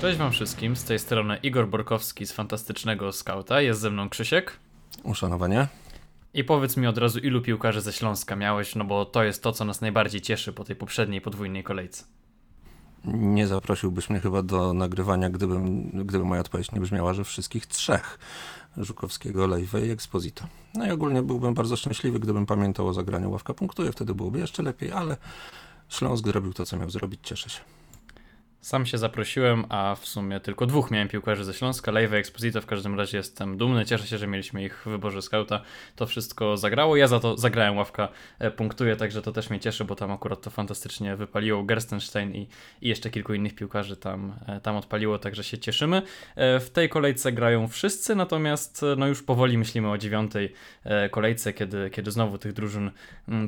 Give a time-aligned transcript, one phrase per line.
[0.00, 4.58] Cześć wam wszystkim, z tej strony Igor Borkowski z Fantastycznego Skauta, jest ze mną Krzysiek.
[5.02, 5.66] Uszanowanie.
[6.34, 9.52] I powiedz mi od razu, ilu piłkarzy ze Śląska miałeś, no bo to jest to,
[9.52, 12.04] co nas najbardziej cieszy po tej poprzedniej podwójnej kolejce.
[13.04, 18.18] Nie zaprosiłbyś mnie chyba do nagrywania, gdybym, gdyby moja odpowiedź nie brzmiała, że wszystkich trzech.
[18.76, 20.44] Żukowskiego, Lejwe i Exposito.
[20.74, 24.62] No i ogólnie byłbym bardzo szczęśliwy, gdybym pamiętał o zagraniu ławka punktuje, wtedy byłoby jeszcze
[24.62, 25.16] lepiej, ale
[25.88, 27.60] Śląsk zrobił to, co miał zrobić, cieszę się.
[28.60, 31.92] Sam się zaprosiłem, a w sumie tylko dwóch miałem piłkarzy ze Śląska.
[31.92, 33.86] Lejwe Exposito w każdym razie jestem dumny.
[33.86, 35.60] Cieszę się, że mieliśmy ich w wyborze skauta.
[35.96, 36.96] To wszystko zagrało.
[36.96, 38.08] Ja za to zagrałem ławka
[38.38, 41.64] e, punktuje, także to też mnie cieszy, bo tam akurat to fantastycznie wypaliło.
[41.64, 42.48] Gerstenstein i,
[42.82, 46.02] i jeszcze kilku innych piłkarzy tam, e, tam odpaliło, także się cieszymy.
[46.36, 50.52] E, w tej kolejce grają wszyscy, natomiast no już powoli myślimy o dziewiątej
[51.10, 52.90] kolejce, kiedy, kiedy znowu tych drużyn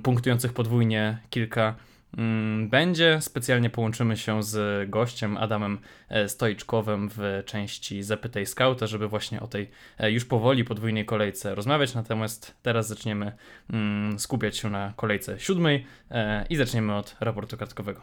[0.02, 1.74] punktujących podwójnie kilka
[2.68, 3.18] będzie.
[3.20, 9.46] Specjalnie połączymy się z gościem Adamem e, Stoiczkowym w części Zapytaj Scouta, żeby właśnie o
[9.46, 11.94] tej e, już powoli podwójnej kolejce rozmawiać.
[11.94, 13.32] Natomiast teraz zaczniemy
[13.72, 18.00] mm, skupiać się na kolejce siódmej e, i zaczniemy od raportu kartkowego.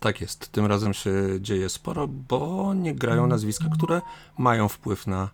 [0.00, 0.52] Tak jest.
[0.52, 4.00] Tym razem się dzieje sporo, bo nie grają nazwiska, które
[4.38, 5.30] mają wpływ na,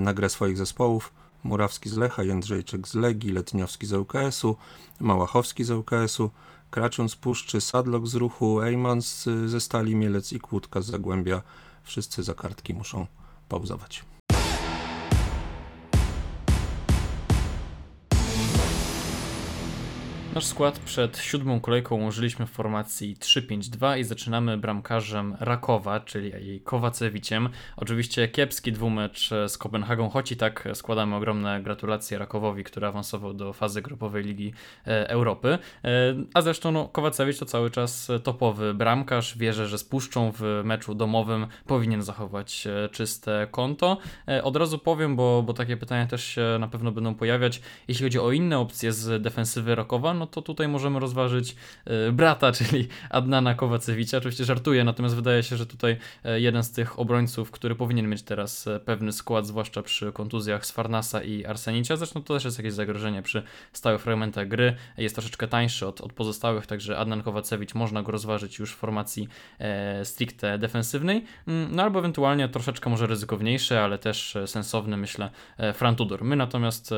[0.00, 1.12] na grę swoich zespołów.
[1.44, 4.56] Murawski z Lecha, Jędrzejczyk z Legii, Letniowski z ŁKS-u,
[5.00, 6.30] Małachowski z ŁKS-u.
[6.76, 11.42] Kraczun z Puszczy, Sadlok z Ruchu, Eymans ze Stali Mielec i Kłódka z Zagłębia.
[11.82, 13.06] Wszyscy za kartki muszą
[13.48, 14.04] pauzować.
[20.36, 27.48] Nasz skład przed siódmą kolejką ułożyliśmy w formacji 3-5-2 i zaczynamy bramkarzem Rakowa, czyli Kowacewiciem.
[27.76, 33.52] Oczywiście kiepski dwumecz z Kopenhagą, choć i tak składamy ogromne gratulacje Rakowowi, który awansował do
[33.52, 34.52] fazy grupowej Ligi
[34.86, 35.58] e, Europy.
[35.84, 39.38] E, a zresztą no, Kowacewicz to cały czas topowy bramkarz.
[39.38, 43.98] Wierzę, że z Puszczą w meczu domowym powinien zachować e, czyste konto.
[44.42, 47.60] Od razu powiem, bo, bo takie pytania też się na pewno będą pojawiać.
[47.88, 52.12] Jeśli chodzi o inne opcje z defensywy Rakowa, no no to tutaj możemy rozważyć e,
[52.12, 54.18] brata, czyli Adnana Kowacewicza.
[54.18, 58.22] Oczywiście żartuję, natomiast wydaje się, że tutaj e, jeden z tych obrońców, który powinien mieć
[58.22, 61.96] teraz e, pewny skład, zwłaszcza przy kontuzjach z Farnasa i Arsenicia.
[61.96, 63.42] Zresztą to też jest jakieś zagrożenie przy
[63.72, 64.76] stałych fragmentach gry.
[64.98, 69.28] Jest troszeczkę tańszy od, od pozostałych, także Adnan Kowacewicz można go rozważyć już w formacji
[69.58, 71.24] e, stricte defensywnej.
[71.48, 75.30] Mm, no albo ewentualnie troszeczkę może ryzykowniejszy, ale też sensowny, myślę,
[75.74, 76.24] Fran Tudor.
[76.24, 76.94] My natomiast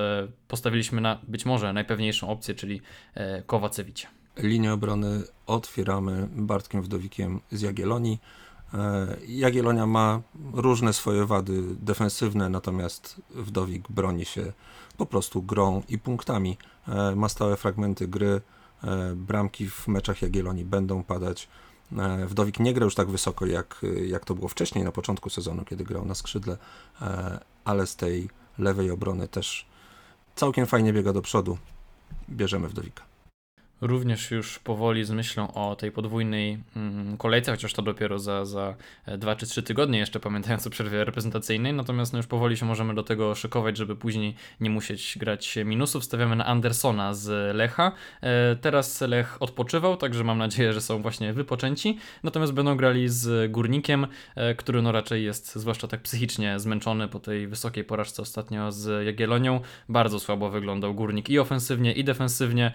[0.48, 2.80] postawiliśmy na być może najpewniejszą opcję, czyli
[3.18, 4.08] E, Kowacewicza.
[4.36, 8.20] Linię obrony otwieramy Bartkiem Wdowikiem z Jagiellonii.
[8.74, 10.20] E, Jagiellonia ma
[10.52, 14.52] różne swoje wady defensywne, natomiast Wdowik broni się
[14.96, 16.56] po prostu grą i punktami.
[16.88, 18.40] E, ma stałe fragmenty gry,
[19.14, 21.48] bramki w meczach Jagiellonii będą padać.
[22.26, 25.84] Wdowik nie gra już tak wysoko, jak, jak to było wcześniej, na początku sezonu, kiedy
[25.84, 26.56] grał na skrzydle,
[27.64, 29.66] ale z tej lewej obrony też
[30.36, 31.58] całkiem fajnie biega do przodu.
[32.30, 33.07] Bierzemy Wdowika
[33.80, 38.74] również już powoli z myślą o tej podwójnej mm, kolejce, chociaż to dopiero za, za
[39.06, 42.66] e, dwa czy trzy tygodnie jeszcze, pamiętając o przerwie reprezentacyjnej, natomiast no już powoli się
[42.66, 46.04] możemy do tego szykować, żeby później nie musieć grać minusów.
[46.04, 47.92] Stawiamy na Andersona z Lecha.
[48.20, 53.52] E, teraz Lech odpoczywał, także mam nadzieję, że są właśnie wypoczęci, natomiast będą grali z
[53.52, 58.72] Górnikiem, e, który no raczej jest zwłaszcza tak psychicznie zmęczony po tej wysokiej porażce ostatnio
[58.72, 59.60] z Jagiellonią.
[59.88, 62.72] Bardzo słabo wyglądał Górnik i ofensywnie, i defensywnie,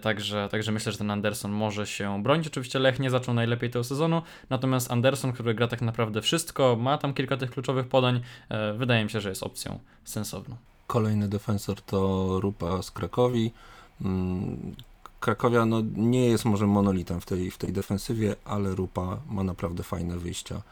[0.00, 2.46] także Także, także myślę, że ten Anderson może się bronić.
[2.46, 6.98] Oczywiście Lech nie zaczął najlepiej tego sezonu, natomiast Anderson, który gra tak naprawdę wszystko, ma
[6.98, 10.56] tam kilka tych kluczowych podań, e, wydaje mi się, że jest opcją sensowną.
[10.86, 13.52] Kolejny defensor to Rupa z Krakowi.
[14.00, 14.76] Mm,
[15.20, 19.82] Krakowia no, nie jest może monolitem w tej, w tej defensywie, ale Rupa ma naprawdę
[19.82, 20.62] fajne wyjścia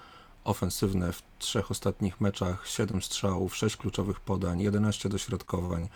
[0.45, 1.13] ofensywne.
[1.13, 5.89] W trzech ostatnich meczach 7 strzałów, 6 kluczowych podań, 11 dośrodkowań.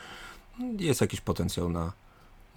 [0.79, 1.93] Jest jakiś potencjał na,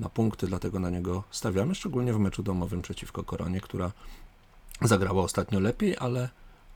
[0.01, 3.91] na punkty, dlatego na niego stawiamy, szczególnie w meczu domowym przeciwko Koronie, która
[4.81, 6.29] zagrała ostatnio lepiej, ale,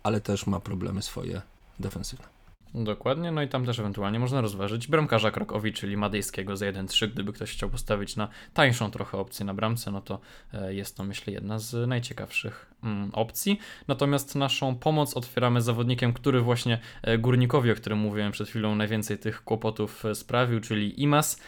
[0.04, 1.42] ale też ma problemy swoje
[1.80, 2.35] defensywne.
[2.84, 7.34] Dokładnie, no i tam też ewentualnie można rozważyć bramkarza Krakowi, czyli Madejskiego za 1-3, gdyby
[7.34, 10.20] ktoś chciał postawić na tańszą trochę opcję na bramce, no to
[10.54, 13.60] e, jest to myślę jedna z najciekawszych mm, opcji.
[13.88, 19.18] Natomiast naszą pomoc otwieramy zawodnikiem, który właśnie e, Górnikowi, o którym mówiłem przed chwilą, najwięcej
[19.18, 21.42] tych kłopotów e, sprawił, czyli Imas.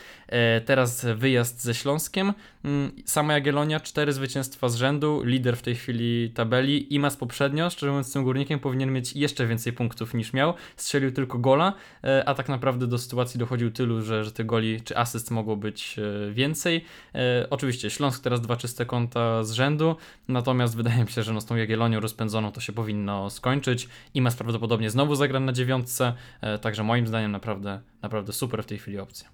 [0.65, 2.33] Teraz wyjazd ze Śląskiem.
[2.65, 6.95] Mm, sama Jagiellonia, cztery zwycięstwa z rzędu, lider w tej chwili tabeli.
[6.95, 10.53] Imas poprzednio, szczerze mówiąc, z tym Górnikiem powinien mieć jeszcze więcej punktów niż miał.
[10.75, 11.73] Strzelił tylko gola,
[12.03, 15.55] e, a tak naprawdę do sytuacji dochodził tylu, że, że tych goli czy asyst mogło
[15.55, 16.85] być e, więcej.
[17.15, 19.95] E, oczywiście Śląsk teraz dwa czyste konta z rzędu,
[20.27, 23.89] natomiast wydaje mi się, że no z tą Jagiellonią rozpędzoną to się powinno skończyć.
[24.13, 26.13] Imas prawdopodobnie znowu zagra na dziewiątce,
[26.61, 29.29] także moim zdaniem naprawdę, naprawdę super w tej chwili opcja.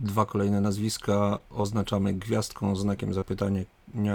[0.00, 3.62] Dwa kolejne nazwiska oznaczamy gwiazdką, znakiem zapytania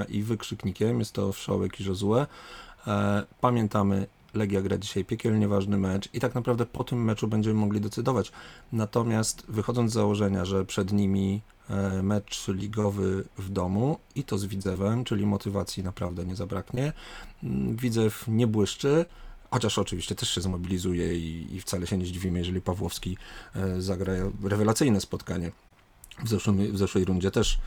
[0.10, 1.00] i wykrzyknikiem.
[1.00, 2.26] Jest to Wszołek i Josue.
[3.42, 7.82] Pamiętamy, Legia gra dzisiaj piekielnie ważny mecz i tak naprawdę po tym meczu będziemy mogli
[7.82, 8.32] decydować.
[8.72, 14.46] Natomiast wychodząc z założenia, że przed nimi e, mecz ligowy w domu i to z
[14.46, 16.94] Widzewem, czyli motywacji naprawdę nie zabraknie.
[17.44, 19.06] Mm, Widzew nie błyszczy,
[19.52, 23.18] chociaż oczywiście też się zmobilizuje i, i wcale się nie zdziwimy, jeżeli Pawłowski
[23.56, 24.14] e, zagra
[24.44, 25.52] rewelacyjne spotkanie.
[26.24, 27.60] W, zeszłym, w zeszłej rundzie też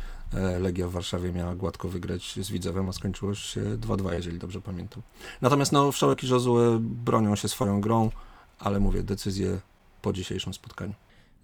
[0.61, 5.03] Legia w Warszawie miała gładko wygrać z Widzewem, a skończyło się 2-2, jeżeli dobrze pamiętam.
[5.41, 8.11] Natomiast no, Wszołek i Josue bronią się swoją grą,
[8.59, 9.61] ale mówię, decyzję
[10.03, 10.95] po dzisiejszym spotkaniu.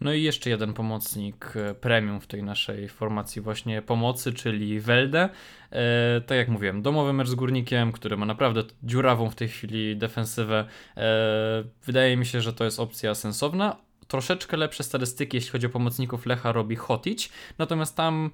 [0.00, 5.28] No i jeszcze jeden pomocnik e, premium w tej naszej formacji właśnie pomocy, czyli Welde.
[5.70, 9.96] E, tak jak mówiłem, domowy mecz z Górnikiem, który ma naprawdę dziurawą w tej chwili
[9.96, 10.64] defensywę.
[10.96, 13.76] E, wydaje mi się, że to jest opcja sensowna.
[14.10, 18.30] Troszeczkę lepsze statystyki, jeśli chodzi o pomocników Lecha, robi Hotić, natomiast tam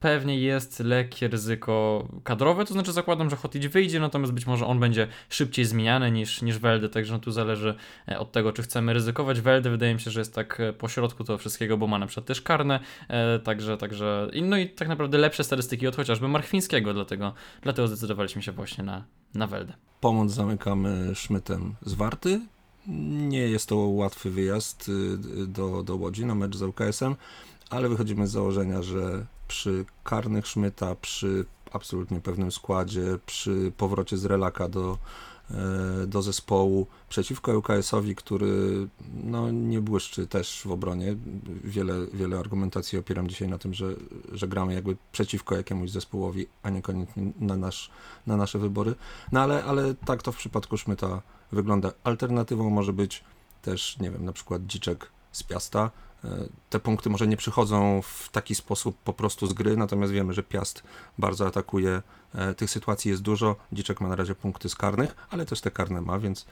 [0.00, 4.80] pewnie jest lekkie ryzyko kadrowe, to znaczy zakładam, że Hotić wyjdzie, natomiast być może on
[4.80, 7.74] będzie szybciej zmieniany niż, niż Welde, także no tu zależy
[8.08, 9.40] e, od tego, czy chcemy ryzykować.
[9.40, 12.06] Welde wydaje mi się, że jest tak e, po środku tego wszystkiego, bo ma na
[12.06, 16.94] przykład też karne, e, także, także no i tak naprawdę lepsze statystyki od chociażby Marchwińskiego,
[16.94, 19.04] dlatego, dlatego zdecydowaliśmy się właśnie na,
[19.34, 19.74] na Weldę.
[20.00, 22.40] Pomoc zamykamy Szmytem z Warty.
[22.86, 27.16] Nie jest to łatwy wyjazd y, do, do Łodzi na mecz z UKS-em,
[27.70, 34.24] ale wychodzimy z założenia, że przy karnych Szmyta, przy absolutnie pewnym składzie, przy powrocie z
[34.24, 34.98] Relaka do,
[35.50, 38.88] e, do zespołu przeciwko UKS-owi, który
[39.24, 41.16] no, nie błyszczy też w obronie.
[41.64, 43.94] Wiele, wiele argumentacji opieram dzisiaj na tym, że,
[44.32, 47.90] że gramy jakby przeciwko jakiemuś zespołowi, a niekoniecznie na, nasz,
[48.26, 48.94] na nasze wybory.
[49.32, 51.22] No ale, ale tak to w przypadku Szmyta
[51.54, 51.92] wygląda.
[52.04, 53.24] Alternatywą może być
[53.62, 55.90] też, nie wiem, na przykład Dziczek z Piasta.
[56.24, 56.28] E,
[56.70, 60.42] Te punkty może nie przychodzą w taki sposób po prostu z gry, natomiast wiemy, że
[60.42, 60.82] Piast
[61.18, 62.02] bardzo atakuje.
[62.34, 63.56] E, Tych sytuacji jest dużo.
[63.72, 66.46] Dziczek ma na razie punkty z karnych, ale też te karne ma, więc,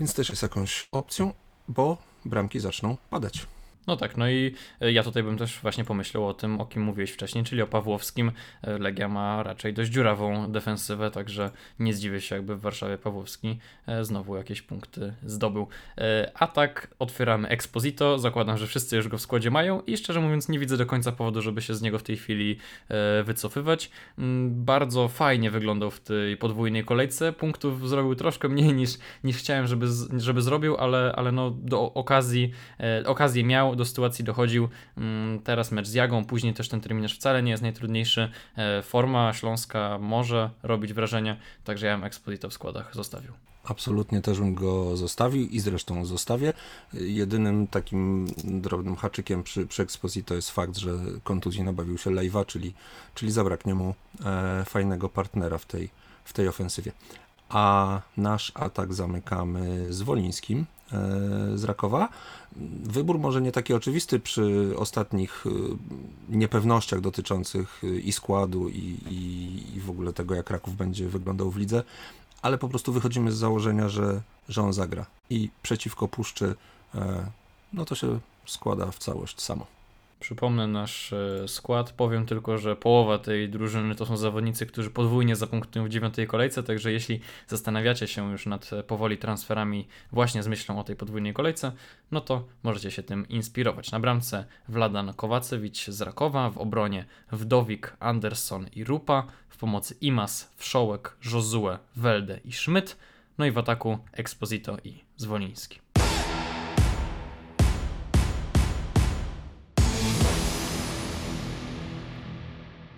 [0.00, 1.32] więc też jest jakąś opcją,
[1.68, 3.46] bo bramki zaczną padać.
[3.90, 6.82] No tak, no i e, ja tutaj bym też właśnie pomyślał o tym, o kim
[6.82, 8.32] mówiłeś wcześniej, czyli o Pawłowskim.
[8.62, 13.58] E, Legia ma raczej dość dziurawą defensywę, także nie zdziwię się, jakby w Warszawie Pawłowski
[13.86, 15.66] e, znowu jakieś punkty zdobył.
[16.34, 20.48] A tak otwieramy Exposito, zakładam, że wszyscy już go w składzie mają i szczerze mówiąc
[20.48, 22.58] nie widzę do końca powodu, żeby się z niego w tej chwili
[23.24, 23.90] wycofywać.
[24.18, 28.90] Mm, Bardzo fajnie wyglądał w tej podwójnej kolejce, punktów zrobił troszkę mniej niż,
[29.24, 29.86] niż chciałem, żeby,
[30.16, 32.50] żeby zrobił, ale, ale no do okazji,
[33.06, 34.68] okazję miał, do sytuacji dochodził.
[34.96, 38.30] Mm, Teraz mecz z Jagą, później też ten terminarz wcale nie jest najtrudniejszy.
[38.56, 43.32] E, Forma Śląska może robić wrażenie, także ja bym Exposito w składach zostawił.
[43.64, 46.52] Absolutnie też bym go zostawił i zresztą zostawię.
[46.92, 52.74] Jedynym takim drobnym haczykiem przy, przy Exposito jest fakt, że kontuzji nabawił się Lejwa, czyli,
[53.14, 53.94] czyli zabraknie mu
[54.24, 55.90] e, fajnego partnera w tej,
[56.24, 56.92] w tej ofensywie.
[57.48, 60.66] A nasz atak zamykamy z Wolińskim
[61.54, 62.08] z Rakowa.
[62.82, 65.50] Wybór może nie taki oczywisty przy ostatnich y,
[66.28, 71.50] niepewnościach dotyczących y, i składu, i, i, i w ogóle tego, jak Raków będzie wyglądał
[71.50, 71.82] w lidze,
[72.42, 75.06] ale po prostu wychodzimy z założenia, że, że on zagra.
[75.30, 76.54] I przeciwko Puszczy,
[76.94, 77.30] e,
[77.72, 79.66] no to się składa w całość samo.
[80.20, 81.92] Przypomnę nasz e, skład.
[81.92, 86.62] Powiem tylko, że połowa tej drużyny to są zawodnicy, którzy podwójnie zapunktują w dziewiątej kolejce,
[86.62, 91.32] także jeśli zastanawiacie się już nad e, powoli transferami właśnie z myślą o tej podwójnej
[91.32, 91.72] kolejce,
[92.10, 93.92] no to możecie się tym inspirować.
[93.92, 100.52] Na bramce Wladan Kowacewicz z Rakowa, w obronie Wdowik, Anderson i Rupa, w pomocy Imas,
[100.56, 102.96] Wszołek, Josue, Welde i Schmidt,
[103.38, 105.89] no i w ataku Exposito i Zwoliński.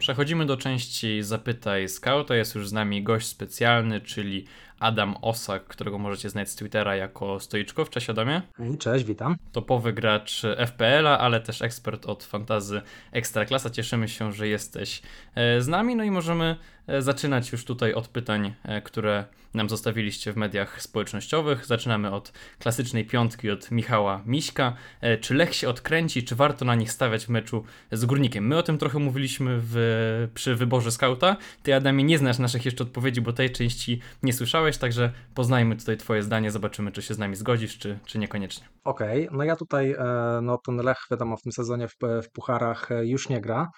[0.03, 2.37] Przechodzimy do części Zapytaj Scouta.
[2.37, 4.45] Jest już z nami gość specjalny, czyli
[4.83, 7.91] Adam Osak, którego możecie znać z Twittera jako Stoiczków.
[7.91, 8.43] Cześć Adamie.
[8.79, 9.37] Cześć, witam.
[9.53, 13.71] Topowy gracz FPL-a, ale też ekspert od fantazy Ekstraklasa.
[13.71, 15.03] Cieszymy się, że jesteś
[15.35, 15.97] e, z nami.
[15.97, 19.25] No i możemy e, zaczynać już tutaj od pytań, e, które
[19.55, 21.67] nam zostawiliście w mediach społecznościowych.
[21.67, 24.77] Zaczynamy od klasycznej piątki od Michała Miśka.
[25.21, 28.47] Czy Lech się odkręci, czy warto na nich stawiać w meczu z Górnikiem?
[28.47, 31.37] My o tym trochę mówiliśmy w, przy wyborze skauta.
[31.63, 35.97] Ty, Adamie, nie znasz naszych jeszcze odpowiedzi, bo tej części nie słyszałeś, także poznajmy tutaj
[35.97, 38.67] twoje zdanie, zobaczymy, czy się z nami zgodzisz, czy, czy niekoniecznie.
[38.85, 42.93] Okej, no ja tutaj, e, no ten Lech wiadomo w tym sezonie w, w pucharach
[42.93, 43.69] e, już nie gra,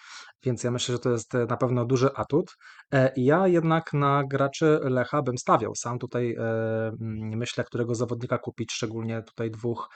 [0.43, 2.57] więc ja myślę, że to jest e, na pewno duży atut.
[3.17, 5.75] Ja jednak na graczy Lecha bym stawiał.
[5.75, 6.37] Sam tutaj
[7.37, 9.89] myślę, którego zawodnika kupić, szczególnie tutaj dwóch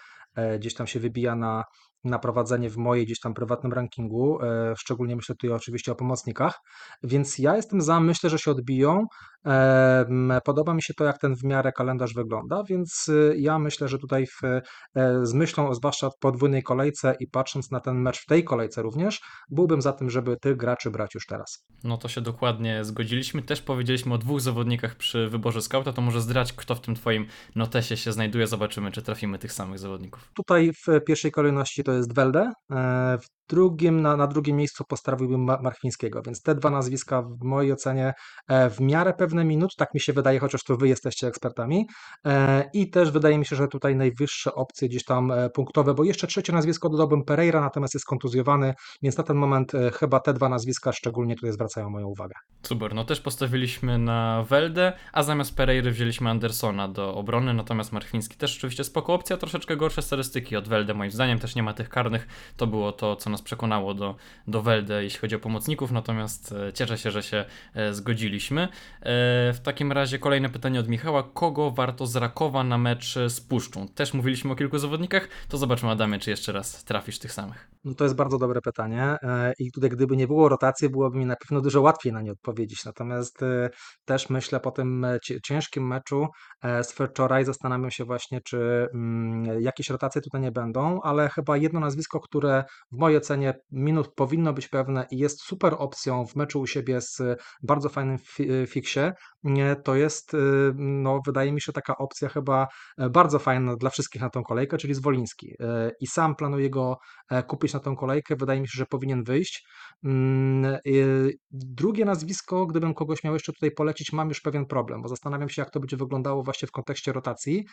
[0.58, 1.64] gdzieś tam się wybija na,
[2.04, 4.42] na prowadzenie w mojej gdzieś tam prywatnym rankingu.
[4.42, 6.58] e, Szczególnie myślę tutaj oczywiście o pomocnikach,
[7.02, 9.04] więc ja jestem za, myślę, że się odbiją.
[9.46, 13.88] E, Podoba mi się to, jak ten w miarę kalendarz wygląda, więc y, ja myślę,
[13.88, 14.62] że tutaj w, e,
[15.22, 19.20] z myślą, zwłaszcza w podwójnej kolejce i patrząc na ten mecz w tej kolejce również,
[19.50, 21.64] byłbym za tym, żeby tych graczy brać już teraz.
[21.84, 23.42] No to się dokładnie zgodziliśmy.
[23.42, 27.26] Też powiedzieliśmy o dwóch zawodnikach przy wyborze skauta, to może zdrać, kto w tym twoim
[27.56, 30.30] notesie się znajduje, zobaczymy, czy trafimy tych samych zawodników.
[30.34, 33.18] Tutaj w pierwszej kolejności to jest Welde, e,
[33.48, 38.14] drugim, na, na drugim miejscu postawiłbym Ma- Marchwińskiego, więc te dwa nazwiska w mojej ocenie
[38.48, 41.86] e, w miarę pewne minut, tak mi się wydaje, chociaż to wy jesteście ekspertami
[42.26, 46.04] e, i też wydaje mi się, że tutaj najwyższe opcje gdzieś tam e, punktowe, bo
[46.04, 50.48] jeszcze trzecie nazwisko dodałbym Pereira, natomiast jest kontuzjowany, więc na ten moment chyba te dwa
[50.48, 52.34] nazwiska szczególnie tutaj zwracają moją uwagę.
[52.62, 58.36] Super, no też postawiliśmy na Weldę, a zamiast Pereiry wzięliśmy Andersona do obrony, natomiast Marchwiński
[58.36, 61.88] też oczywiście spoko opcja, troszeczkę gorsze statystyki od Weldę moim zdaniem, też nie ma tych
[61.88, 62.26] karnych,
[62.56, 64.16] to było to, co nas przekonało do,
[64.46, 68.62] do Weldę, jeśli chodzi o pomocników, natomiast e, cieszę się, że się e, zgodziliśmy.
[68.62, 68.68] E,
[69.52, 73.88] w takim razie kolejne pytanie od Michała, kogo warto z Rakowa na mecz z Puszczą?
[73.88, 77.70] Też mówiliśmy o kilku zawodnikach, to zobaczmy Adamie, czy jeszcze raz trafisz tych samych.
[77.84, 79.16] No to jest bardzo dobre pytanie
[79.58, 82.84] i tutaj gdyby nie było rotacji, byłoby mi na pewno dużo łatwiej na nie odpowiedzieć.
[82.84, 83.40] Natomiast
[84.04, 85.06] też myślę po tym
[85.44, 86.26] ciężkim meczu
[86.82, 91.80] z wczoraj zastanawiam się właśnie, czy mm, jakieś rotacje tutaj nie będą, ale chyba jedno
[91.80, 93.16] nazwisko, które w mojej
[93.70, 97.88] minut powinno być pewne i jest super opcją w meczu u siebie z e, bardzo
[97.88, 99.00] fajnym fi- e, fiksie,
[99.84, 100.38] to jest, e,
[100.76, 102.66] no wydaje mi się taka opcja chyba
[102.98, 105.54] e, bardzo fajna dla wszystkich na tą kolejkę, czyli Zwoliński.
[106.00, 106.98] I sam planuję go
[107.30, 108.36] e, kupić na tą kolejkę.
[108.36, 109.66] Wydaje mi się, że powinien wyjść.
[110.04, 115.08] Mm, y, Drugie nazwisko, gdybym kogoś miał jeszcze tutaj polecić, mam już pewien problem, bo
[115.08, 117.64] zastanawiam się, jak to będzie wyglądało właśnie w kontekście rotacji.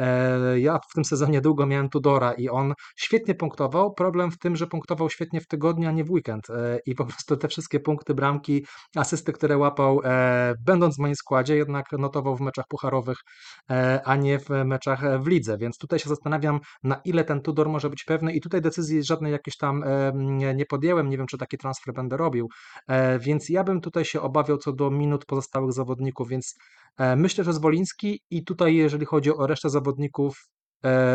[0.00, 3.94] E, Ja w tym sezonie długo miałem Tudora i on świetnie punktował.
[3.94, 6.50] Problem w tym, że punktował świetnie w tygodniu, a nie w weekend.
[6.50, 11.14] E, I po prostu te wszystkie punkty, bramki, asysty, które łapał, e, będąc w moim
[11.14, 13.18] składzie, jednak notował w meczach pucharowych,
[13.70, 15.58] e, a nie w meczach w lidze.
[15.58, 19.32] Więc tutaj się zastanawiam, na ile ten Tudor może być pewny i tutaj decyzji żadnej
[19.32, 19.84] jakiejś tam
[20.54, 22.48] nie, podjęłem, nie wiem czy taki transfer będę robił,
[23.18, 26.54] więc ja bym tutaj się obawiał co do minut pozostałych zawodników, więc
[27.16, 30.36] myślę, że Zwoliński i tutaj jeżeli chodzi o resztę zawodników,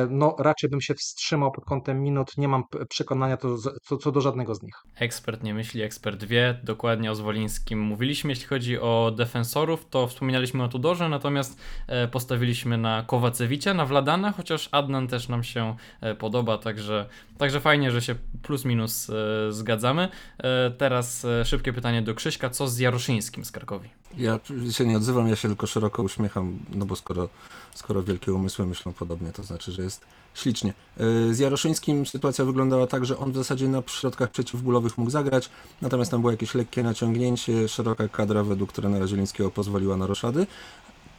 [0.10, 4.22] no raczej bym się wstrzymał pod kątem minut, nie mam przekonania to, co, co do
[4.22, 4.76] żadnego z nich.
[4.96, 6.60] Ekspert nie myśli, ekspert wie.
[6.64, 8.30] Dokładnie o Zwolińskim mówiliśmy.
[8.30, 14.32] Jeśli chodzi o defensorów, to wspominaliśmy o Tudorze, natomiast e, postawiliśmy na Kowacewicia, na Wladana,
[14.32, 19.14] chociaż Adnan też nam się e, podoba, także, także fajnie, że się plus minus e,
[19.52, 20.10] zgadzamy.
[20.38, 22.50] E, teraz e, szybkie pytanie do Krzyśka.
[22.50, 23.90] Co z Jaroszyńskim z Krakowi?
[24.18, 24.40] Ja
[24.72, 27.30] się nie odzywam, ja się tylko szeroko uśmiecham, no bo skoro,
[27.76, 30.74] skoro wielkie umysły myślą podobnie, to znaczy, że jest ślicznie.
[30.98, 35.50] Yy, Z Jaroszyńskim sytuacja wyglądała tak, że on w zasadzie na środkach przeciwbólowych mógł zagrać,
[35.82, 40.48] natomiast tam było jakieś lekkie naciągnięcie, szeroka kadra według trenera Zielińskiego pozwoliła na roszady.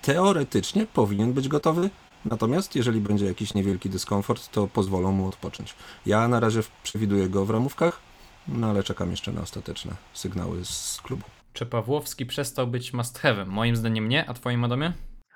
[0.03, 1.91] Teoretycznie powinien być gotowy,
[2.25, 5.75] natomiast jeżeli będzie jakiś niewielki dyskomfort, to pozwolą mu odpocząć.
[6.07, 8.01] Ja na razie przewiduję go w ramówkach,
[8.49, 11.40] no ale czekam jeszcze na ostateczne sygnały z klubu.
[11.53, 13.47] Czy Pawłowski przestał być must have'em?
[13.47, 14.93] Moim zdaniem nie, a twoim Adamie?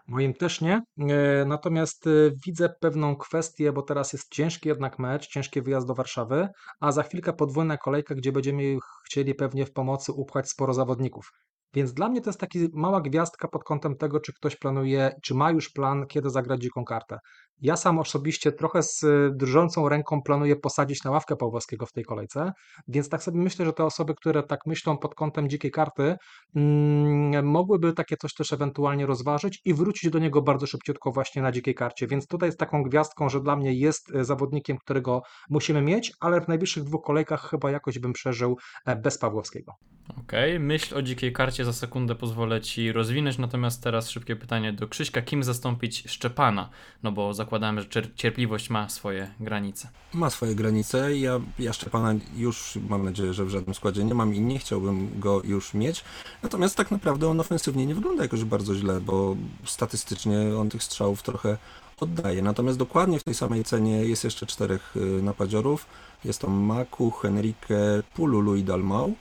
[0.08, 0.82] Moim też nie.
[0.98, 2.10] E, Natomiast e,
[2.46, 6.48] widzę pewną kwestię, bo teraz jest ciężki jednak mecz, ciężki wyjazd do Warszawy,
[6.80, 11.30] a za chwilkę podwójna kolejka, gdzie będziemy chcieli pewnie w pomocy upchać sporo zawodników.
[11.74, 15.34] Więc dla mnie to jest taka mała gwiazdka pod kątem tego, czy ktoś planuje, czy
[15.34, 17.18] ma już plan, kiedy zagrać dziką kartę.
[17.62, 22.04] Ja sam osobiście trochę z e, drżącą ręką planuję posadzić na ławkę Pawłowskiego w tej
[22.04, 22.52] kolejce,
[22.88, 26.16] więc tak sobie myślę, że te osoby, które tak myślą pod kątem dzikiej karty,
[26.56, 31.52] mm, mogłyby takie coś też ewentualnie rozważyć i wrócić do niego bardzo szybciutko właśnie na
[31.52, 32.06] dzikiej karcie.
[32.06, 36.40] Więc tutaj jest taką gwiazdką, że dla mnie jest e, zawodnikiem, którego musimy mieć, ale
[36.40, 38.56] w najbliższych dwóch kolejkach chyba jakoś bym przeżył
[38.86, 39.72] e, bez Pawłowskiego.
[40.18, 44.88] Okej, myśl o dzikiej karcie za sekundę pozwolę ci rozwinąć, natomiast teraz szybkie pytanie do
[44.88, 45.22] Krzyśka.
[45.22, 46.70] Kim zastąpić Szczepana?
[47.02, 49.88] No bo zakładamy, że cier- cierpliwość ma swoje granice.
[50.14, 51.16] ma swoje granice.
[51.16, 55.20] Ja, ja Szczepana już mam nadzieję, że w żadnym składzie nie mam i nie chciałbym
[55.20, 56.04] go już mieć.
[56.42, 61.22] Natomiast tak naprawdę on ofensywnie nie wygląda jakoś bardzo źle, bo statystycznie on tych strzałów
[61.22, 61.58] trochę
[62.00, 62.42] oddaje.
[62.42, 65.86] Natomiast dokładnie w tej samej cenie jest jeszcze czterech y, napadziorów.
[66.24, 69.14] Jest to Maku, Henrique, Pululu i Dalmau.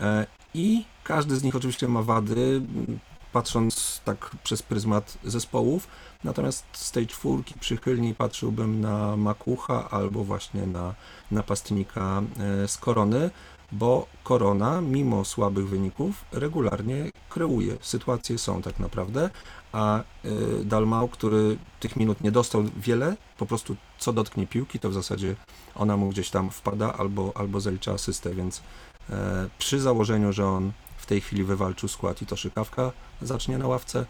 [0.00, 2.62] E, I każdy z nich oczywiście ma wady.
[3.32, 5.88] Patrząc tak przez pryzmat zespołów.
[6.24, 10.94] Natomiast z tej czwórki przychylniej patrzyłbym na Makucha albo właśnie na
[11.30, 13.30] napastnika e, z Korony,
[13.72, 17.76] bo Korona, mimo słabych wyników, regularnie kreuje.
[17.80, 19.30] Sytuacje są tak naprawdę,
[19.72, 20.04] a e,
[20.64, 25.36] Dalmau, który tych minut nie dostał wiele, po prostu co dotknie piłki, to w zasadzie
[25.74, 28.62] ona mu gdzieś tam wpada albo, albo zalicza asystę, więc
[29.10, 33.66] e, przy założeniu, że on w tej chwili wywalczył skład i to szykawka zacznie na
[33.66, 34.06] ławce,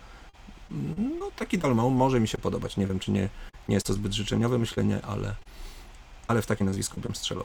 [1.21, 2.77] no taki Dalmau może mi się podobać.
[2.77, 3.29] Nie wiem, czy nie,
[3.69, 5.35] nie jest to zbyt życzeniowe myślenie, ale,
[6.27, 7.45] ale w takie nazwisko bym strzelał.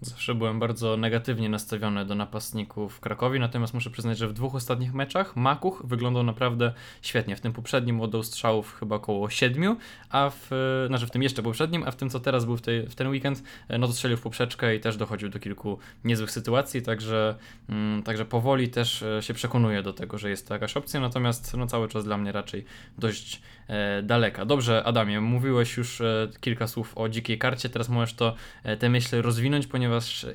[0.00, 4.54] Zawsze byłem bardzo negatywnie nastawiony do napastników w Krakowie, natomiast muszę przyznać, że w dwóch
[4.54, 6.72] ostatnich meczach Makuch wyglądał naprawdę
[7.02, 7.36] świetnie.
[7.36, 9.76] W tym poprzednim oddał strzałów chyba około siedmiu,
[10.10, 10.50] a w,
[10.88, 13.08] znaczy w tym jeszcze poprzednim, a w tym co teraz był w, tej, w ten
[13.08, 13.42] weekend,
[13.78, 17.34] no to strzelił w poprzeczkę i też dochodził do kilku niezłych sytuacji, także,
[17.68, 21.56] mm, także powoli też e, się przekonuję do tego, że jest to jakaś opcja, natomiast
[21.56, 22.64] no cały czas dla mnie raczej
[22.98, 24.44] dość e, daleka.
[24.44, 28.88] Dobrze, Adamie, mówiłeś już e, kilka słów o dzikiej karcie, teraz możesz to e, te
[28.88, 29.85] myśli rozwinąć, ponieważ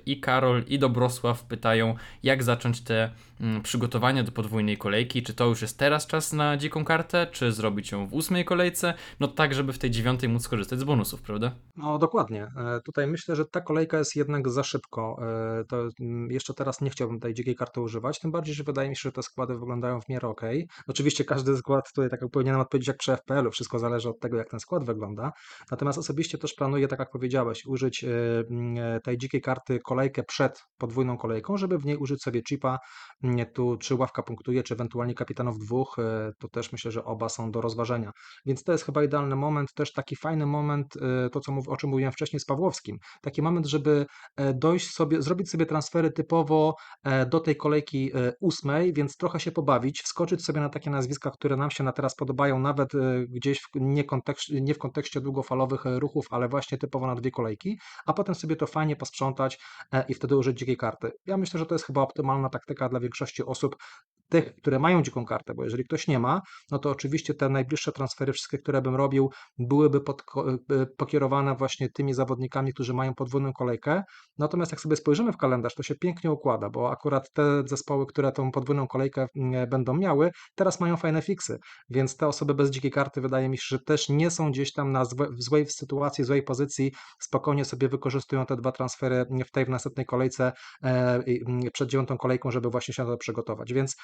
[0.06, 3.10] i Karol, i Dobrosław pytają, jak zacząć te
[3.64, 5.24] przygotowania do podwójnej kolejki.
[5.24, 8.94] Czy to już jest teraz czas na dziką kartę, czy zrobić ją w ósmej kolejce?
[9.20, 11.56] No tak, żeby w tej dziewiątej móc skorzystać z bonusów, prawda?
[11.76, 12.44] No dokładnie.
[12.58, 15.18] E, Tutaj myślę, że ta kolejka jest jednak za szybko.
[15.22, 18.90] E, To mm, jeszcze teraz nie chciałbym tej dzikiej karty używać, tym bardziej, że wydaje
[18.90, 20.42] mi się, że te składy wyglądają w miarę ok.
[20.88, 24.38] Oczywiście każdy skład tutaj, tak jak powinienem odpowiedzieć jak przy FPL-u, wszystko zależy od tego,
[24.38, 25.32] jak ten skład wygląda.
[25.72, 30.64] Natomiast osobiście też planuję, tak jak powiedziałeś, użyć mm, e, tej dzikiej karty kolejkę przed
[30.78, 32.78] podwójną kolejką, żeby w niej użyć sobie chipa.
[33.54, 37.52] Tu czy ławka punktuje, czy ewentualnie kapitanów dwóch, e, to też myślę, że oba są
[37.52, 38.12] do rozważenia.
[38.46, 41.78] Więc to jest chyba idealny moment, też taki fajny moment, e, to co mów, o
[41.78, 42.98] czym mówiłem wcześniej z Pawłowskim.
[43.22, 46.76] Taki moment, żeby e, dojść sobie, zrobić sobie transfery typowo
[47.30, 51.72] do tej kolejki ósmej, więc trochę się pobawić, wskoczyć sobie na takie nazwiska, które nam
[51.72, 52.92] się na teraz podobają, nawet
[53.30, 54.04] gdzieś w, nie,
[54.52, 58.68] nie w kontekście długofalowych ruchów, ale właśnie typowo na dwie kolejki, a potem sobie to
[58.68, 59.60] fajnie posprzątać
[60.08, 61.12] i wtedy użyć dzikiej karty.
[61.26, 63.76] Ja myślę, że to jest chyba optymalna taktyka dla większości osób,
[64.32, 67.92] tych, które mają dziką kartę, bo jeżeli ktoś nie ma, no to oczywiście te najbliższe
[67.92, 70.24] transfery, wszystkie, które bym robił, byłyby pod,
[70.98, 74.04] pokierowane właśnie tymi zawodnikami, którzy mają podwójną kolejkę.
[74.38, 78.32] Natomiast jak sobie spojrzymy w kalendarz, to się pięknie układa, bo akurat te zespoły, które
[78.32, 81.58] tą podwójną kolejkę mm, będą miały, teraz mają fajne fiksy,
[81.90, 84.92] więc te osoby bez dzikiej karty wydaje mi się, że też nie są gdzieś tam
[84.92, 89.66] na złe, w złej sytuacji, złej pozycji, spokojnie sobie wykorzystują te dwa transfery w tej
[89.66, 90.52] w następnej kolejce
[90.84, 90.88] e,
[91.48, 93.74] mm, przed dziewiątą kolejką, żeby właśnie się na to przygotować.
[93.74, 93.96] Więc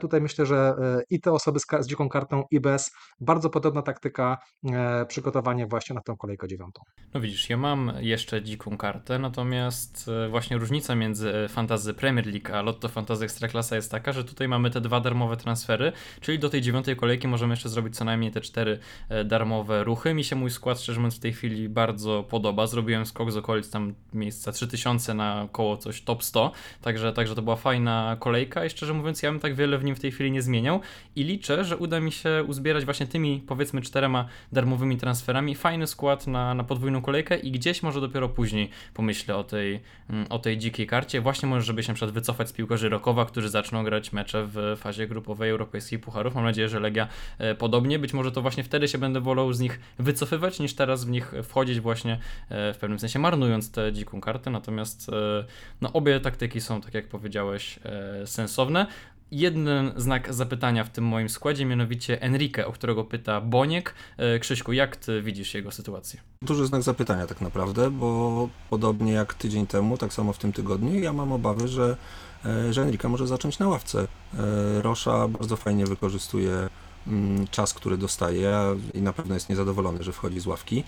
[0.00, 4.38] tutaj myślę, że e, i te osoby z, dziką kartą i bez, bardzo podobna taktyka
[4.72, 6.82] e, przygotowanie właśnie na tą kolejkę dziewiątą.
[7.14, 12.26] No widzisz, ja mam jeszcze dziką kartę, natomiast e, właśnie różnica między e, Fantasy Premier
[12.26, 16.38] League a Lotto Fantasy Ekstraklasa jest taka, że tutaj mamy te dwa darmowe transfery, czyli
[16.38, 20.14] do tej dziewiątej kolejki możemy jeszcze zrobić co najmniej te cztery e, darmowe ruchy.
[20.14, 22.66] Mi się mój skład, szczerze mówiąc, w tej chwili bardzo podoba.
[22.66, 27.42] Zrobiłem skok z okolic tam miejsca 3000 na około coś top 100, także, także to
[27.42, 30.30] była fajna kolejka i szczerze mówiąc, ja bym tak wiele w nim w tej chwili
[30.30, 30.80] nie zmieniał
[31.16, 36.26] i liczę, że uda mi się uzbierać właśnie tymi powiedzmy czterema darmowymi transferami fajny skład
[36.26, 39.80] na, na podwójną kolejkę i gdzieś może dopiero później pomyślę o tej,
[40.10, 43.24] mm, o tej dzikiej karcie, właśnie może żeby się na przykład wycofać z piłkarzy Rokowa,
[43.24, 46.34] którzy zaczną grać mecze w fazie grupowej europejskich pucharów.
[46.34, 49.60] Mam nadzieję, że Legia e, podobnie, być może to właśnie wtedy się będę wolał z
[49.60, 54.20] nich wycofywać, niż teraz w nich wchodzić właśnie e, w pewnym sensie marnując tę dziką
[54.20, 55.44] kartę, natomiast e,
[55.80, 57.78] no obie taktyki są, tak jak powiedziałeś,
[58.24, 58.86] sensowne.
[59.30, 63.94] Jeden znak zapytania w tym moim składzie, mianowicie Enrique, o którego pyta Boniek.
[64.16, 66.20] E, Krzyśku, jak ty widzisz jego sytuację?
[66.42, 71.00] Duży znak zapytania tak naprawdę, bo podobnie jak tydzień temu, tak samo w tym tygodniu,
[71.00, 71.96] ja mam obawy, że,
[72.44, 74.00] e, że Enrique może zacząć na ławce.
[74.00, 76.68] E, Rosza bardzo fajnie wykorzystuje
[77.06, 78.56] mm, czas, który dostaje
[78.94, 80.84] i na pewno jest niezadowolony, że wchodzi z ławki,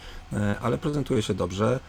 [0.60, 1.80] ale prezentuje się dobrze.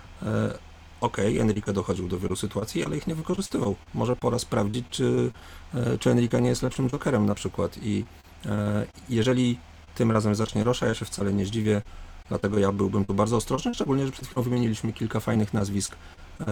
[1.01, 3.75] Okej, Enrique dochodził do wielu sytuacji, ale ich nie wykorzystywał.
[3.93, 5.31] Może pora sprawdzić, czy,
[5.73, 7.77] e, czy Enrique nie jest lepszym jokerem na przykład.
[7.83, 8.05] I
[8.45, 9.57] e, jeżeli
[9.95, 11.81] tym razem zacznie Rosza, ja się wcale nie zdziwię,
[12.29, 16.45] dlatego ja byłbym tu bardzo ostrożny, szczególnie, że przed chwilą wymieniliśmy kilka fajnych nazwisk e,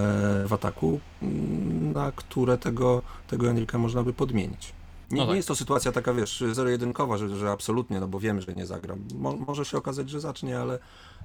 [0.47, 4.77] w ataku, mm, na które tego, tego Enrique można by podmienić.
[5.12, 5.30] Nie, No tak.
[5.30, 8.65] nie jest to sytuacja taka, wiesz, zero-jedynkowa, że, że absolutnie, no bo wiemy, że nie
[8.65, 8.96] zagra.
[9.15, 10.80] Mo, może się okazać, że zacznie, ale,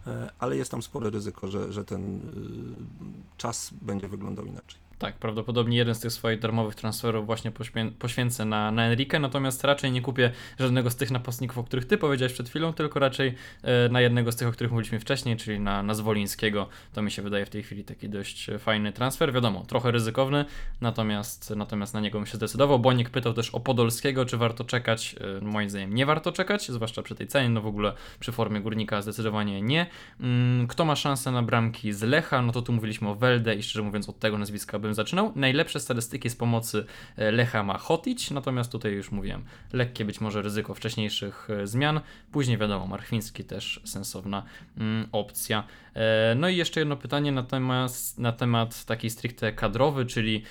[0.06, 4.80] e, ale jest tam spore ryzyko, że, że ten y, czas będzie wyglądał inaczej.
[4.98, 9.64] Tak, prawdopodobnie jeden z tych swoich darmowych transferów właśnie poświę- poświęcę na, na Enrique, natomiast
[9.64, 13.34] raczej nie kupię żadnego z tych napastników, o których ty powiedziałeś przed chwilą, tylko raczej
[13.62, 16.68] e, na jednego z tych, o których mówiliśmy wcześniej, czyli na, na Zwolińskiego.
[16.92, 19.32] To mi się wydaje w tej chwili taki dość fajny transfer.
[19.32, 20.44] Wiadomo, trochę ryzykowny,
[20.80, 22.78] natomiast, natomiast na niego bym się zdecydował.
[22.78, 25.16] Bonik pytał też o Podolskiego, czy warto czekać.
[25.40, 28.60] E, moim zdaniem nie warto czekać, zwłaszcza przy tej cenie, no w ogóle przy formie
[28.60, 29.86] górnika zdecydowanie nie.
[30.20, 32.42] Mm, kto ma szansę na bramki z Lecha?
[32.42, 35.32] No to tu mówiliśmy o Welde i szczerze mówiąc od tego nazwiska bym zaczynał.
[35.36, 36.84] Najlepsze statystyki z pomocy
[37.16, 42.00] e, Lecha ma Hotić, natomiast tutaj już mówiłem, lekkie być może ryzyko wcześniejszych e, zmian.
[42.32, 44.42] Później wiadomo, Marchwiński też sensowna
[44.78, 45.64] mm, opcja.
[45.94, 50.42] E, no i jeszcze jedno pytanie na temat, na temat taki stricte kadrowy, czyli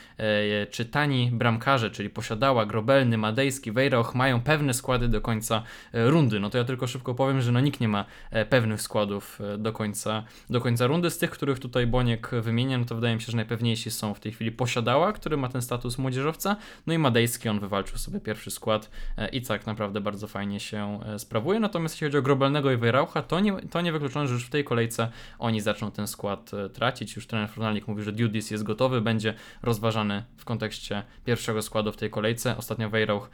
[0.72, 6.40] czy tani bramkarze, czyli posiadała Grobelny, Madejski, Wejrauch mają pewne składy do końca rundy.
[6.40, 8.06] No to ja tylko szybko powiem, że no nikt nie ma
[8.50, 11.10] pewnych składów do końca, do końca rundy.
[11.10, 14.20] Z tych, których tutaj Boniek wymienia, no to wydaje mi się, że najpewniejsi są w
[14.22, 16.56] tej chwili Posiadała, który ma ten status młodzieżowca,
[16.88, 21.00] no i Madejski, on wywalczył sobie pierwszy skład e, i tak naprawdę bardzo fajnie się
[21.06, 21.60] e, sprawuje.
[21.60, 24.50] Natomiast jeśli chodzi o Grobelnego i Wejraucha, to nie, to nie wykluczone, że już w
[24.50, 27.16] tej kolejce oni zaczną ten skład e, tracić.
[27.16, 31.98] Już trener Fornalik mówi, że Dudis jest gotowy, będzie rozważany w kontekście pierwszego składu w
[31.98, 32.58] tej kolejce.
[32.58, 33.30] Ostatnio Wejrauch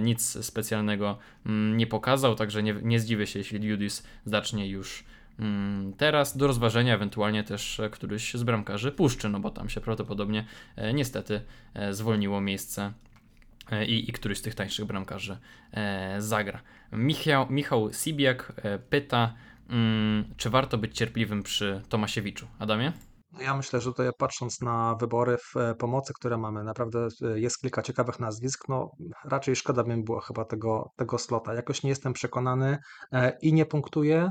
[0.00, 5.04] nic specjalnego mm, nie pokazał, także nie, nie zdziwię się, jeśli Dudis zacznie już
[5.96, 10.44] teraz do rozważenia ewentualnie też e, któryś z bramkarzy puszczy, no bo tam się prawdopodobnie
[10.76, 11.40] e, niestety
[11.74, 12.92] e, zwolniło miejsce
[13.86, 15.38] i, i któryś z tych tańszych bramkarzy
[16.18, 16.62] zagra.
[16.92, 18.52] Michał, Michał Sibiak
[18.90, 19.34] pyta,
[19.68, 22.46] mm, czy warto być cierpliwym przy Tomasiewiczu.
[22.58, 22.92] Adamie?
[23.40, 27.60] Ja myślę, że tutaj patrząc na wybory w e, pomocy, które mamy, naprawdę e, jest
[27.60, 28.68] kilka ciekawych nazwisk.
[28.68, 28.90] No,
[29.24, 31.54] raczej szkoda by mi było chyba tego, tego slota.
[31.54, 32.78] Jakoś nie jestem przekonany
[33.12, 34.30] e, i nie punktuję.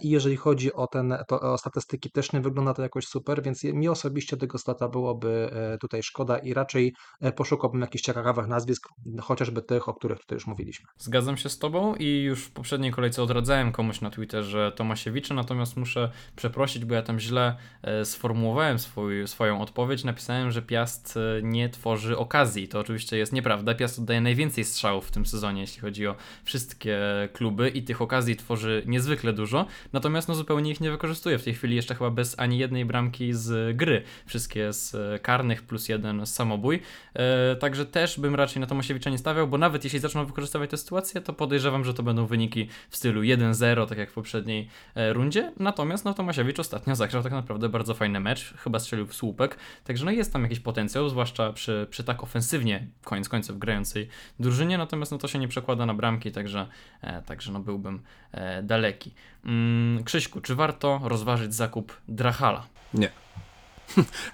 [0.00, 3.64] I jeżeli chodzi o ten, to, o statystyki, też nie wygląda to jakoś super, więc
[3.64, 6.94] mi osobiście tego slota byłoby tutaj szkoda i raczej
[7.36, 8.88] poszukałbym jakichś ciekawych nazwisk,
[9.22, 10.86] chociażby tych, o których tutaj już mówiliśmy.
[10.98, 15.76] Zgadzam się z Tobą i już w poprzedniej kolejce odradzałem komuś na Twitterze Tomasiewicza, natomiast
[15.76, 20.04] muszę przeprosić, bo ja tam źle e, sformułowałem swój, swoją odpowiedź.
[20.04, 22.68] Napisałem, że Piast e, nie tworzy okazji.
[22.68, 23.74] To oczywiście jest nieprawda.
[23.74, 26.14] Piast oddaje najwięcej strzałów w tym sezonie, jeśli chodzi o
[26.44, 26.98] wszystkie
[27.32, 31.38] kluby i tych okazji tworzy niezwykle dużo, natomiast no zupełnie ich nie wykorzystuje.
[31.38, 34.02] W tej chwili jeszcze chyba bez ani jednej bramki z gry.
[34.26, 36.82] Wszystkie z e, karnych plus jeden z samobój.
[37.14, 40.76] E, także też bym raczej na Tomasiewicza nie stawiał, bo nawet jeśli zaczną wykorzystywać tę
[40.76, 45.12] sytuację, to podejrzewam, że to będą wyniki w stylu 1-0, tak jak w poprzedniej e,
[45.12, 45.52] rundzie.
[45.60, 50.04] Natomiast no, Tomasiewicz ostatnio zagrał tak naprawdę bardzo fajny mecz, chyba strzelił w słupek, także
[50.04, 54.08] no jest tam jakiś potencjał, zwłaszcza przy, przy tak ofensywnie, koniec końców, grającej
[54.40, 56.66] drużynie, natomiast no to się nie przekłada na bramki, także,
[57.02, 58.00] e, także no byłbym
[58.32, 59.14] e, daleki.
[59.44, 62.66] Mm, Krzyśku, czy warto rozważyć zakup Drachala?
[62.94, 63.10] Nie.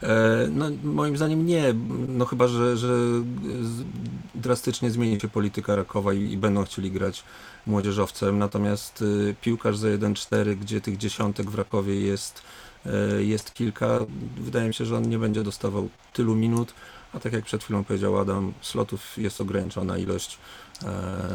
[0.03, 1.75] E, No, moim zdaniem nie,
[2.09, 2.88] no chyba, że, że
[4.35, 7.25] drastycznie zmieni się polityka Rakowa i, i będą chcieli grać
[7.66, 12.42] młodzieżowcem, natomiast y, piłkarz za 1-4, gdzie tych dziesiątek w Rakowie jest,
[13.18, 13.99] jest kilka,
[14.37, 16.75] wydaje mi się, że on nie będzie dostawał tylu minut,
[17.12, 20.38] a tak jak przed chwilą powiedział Adam, slotów jest ograniczona ilość.
[20.85, 21.35] E,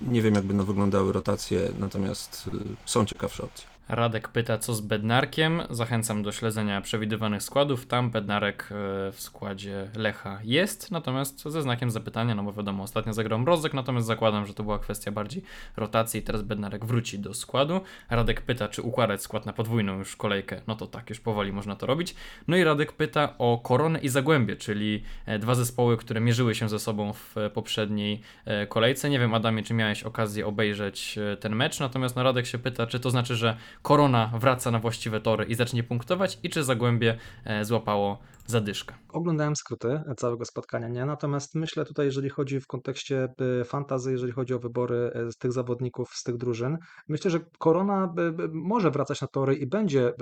[0.00, 3.69] Nie wiem, jak będą wyglądały rotacje, natomiast y, są ciekawsze opcje.
[3.90, 5.62] Radek pyta, co z Bednarkiem.
[5.70, 7.86] Zachęcam do śledzenia przewidywanych składów.
[7.86, 8.74] Tam Bednarek e,
[9.12, 14.06] w składzie Lecha jest, natomiast ze znakiem zapytania, no bo wiadomo, ostatnio zagrał Mrozek, natomiast
[14.06, 15.42] zakładam, że to była kwestia bardziej
[15.76, 17.80] rotacji teraz Bednarek wróci do składu.
[18.10, 20.60] Radek pyta, czy układać skład na podwójną już kolejkę.
[20.66, 22.14] No to tak, już powoli można to robić.
[22.48, 26.68] No i Radek pyta o Koronę i Zagłębie, czyli e, dwa zespoły, które mierzyły się
[26.68, 28.20] ze sobą w e, poprzedniej
[28.68, 29.10] kolejce.
[29.10, 33.00] Nie wiem, Adamie, czy miałeś okazję obejrzeć ten mecz, natomiast no Radek się pyta, czy
[33.00, 37.64] to znaczy, że Korona wraca na właściwe tory i zacznie punktować i czy Zagłębie e,
[37.64, 38.18] złapało
[38.50, 38.94] zadyszkę.
[39.08, 41.04] Oglądałem skróty całego spotkania, nie?
[41.06, 43.28] Natomiast myślę tutaj, jeżeli chodzi w kontekście
[43.60, 47.40] y, fantazy, jeżeli chodzi o wybory y, z tych zawodników, z tych drużyn, myślę, że
[47.58, 48.14] Korona
[48.52, 50.12] może wracać na tory i będzie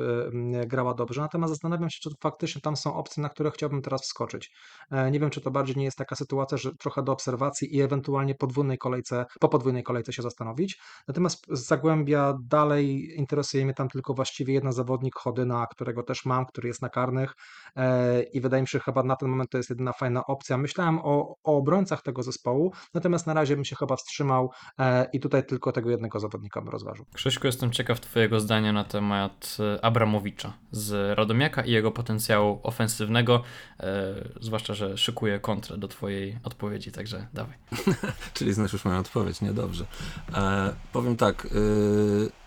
[0.67, 4.51] grała dobrze, natomiast zastanawiam się, czy faktycznie tam są opcje, na które chciałbym teraz wskoczyć.
[4.91, 7.81] E, Nie wiem, czy to bardziej nie jest taka sytuacja, że trochę do obserwacji i
[7.81, 10.81] ewentualnie podwójnej kolejce, po podwójnej kolejce się zastanowić.
[11.09, 16.69] Natomiast Zagłębia dalej interesuje mnie tam tylko właściwie jeden zawodnik Chodyna, którego też mam, który
[16.69, 17.35] jest na karnych
[17.77, 20.59] e, i wydaje mi się, że chyba na ten moment to jest jedyna fajna opcja.
[20.59, 25.21] Myślałem o, o obrońcach tego zespołu, natomiast na razie bym się chyba wstrzymał e, i
[25.21, 27.05] tutaj tylko tego jednego zawodnika bym rozważył.
[27.15, 33.43] Krzyśku, jestem ciekaw Twojego zdania na temat e, Abramowicza z Radomiaka i jego potencjału ofensywnego,
[33.81, 37.57] e, zwłaszcza, że szykuję kontrę do Twojej odpowiedzi, także dawaj.
[38.35, 39.87] Czyli znasz już moją odpowiedź, niedobrze.
[40.35, 42.38] E, powiem tak, y,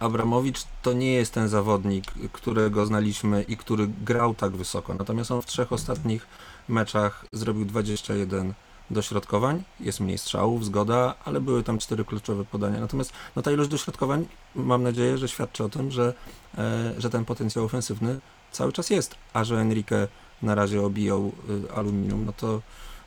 [0.00, 4.94] Abramowicz to nie jest ten zawodnik, którego znaliśmy i który grał tak wysoko.
[4.94, 6.26] Natomiast on w trzech ostatnich
[6.68, 8.54] meczach zrobił 21
[8.90, 9.62] dośrodkowań.
[9.80, 12.80] Jest mniej strzałów, zgoda, ale były tam cztery kluczowe podania.
[12.80, 16.14] Natomiast no, ta ilość dośrodkowań, mam nadzieję, że świadczy o tym, że,
[16.58, 18.20] e, że ten potencjał ofensywny
[18.52, 19.14] cały czas jest.
[19.32, 20.08] A że Enrique
[20.42, 21.32] na razie obijał
[21.68, 22.60] y, aluminium, no to,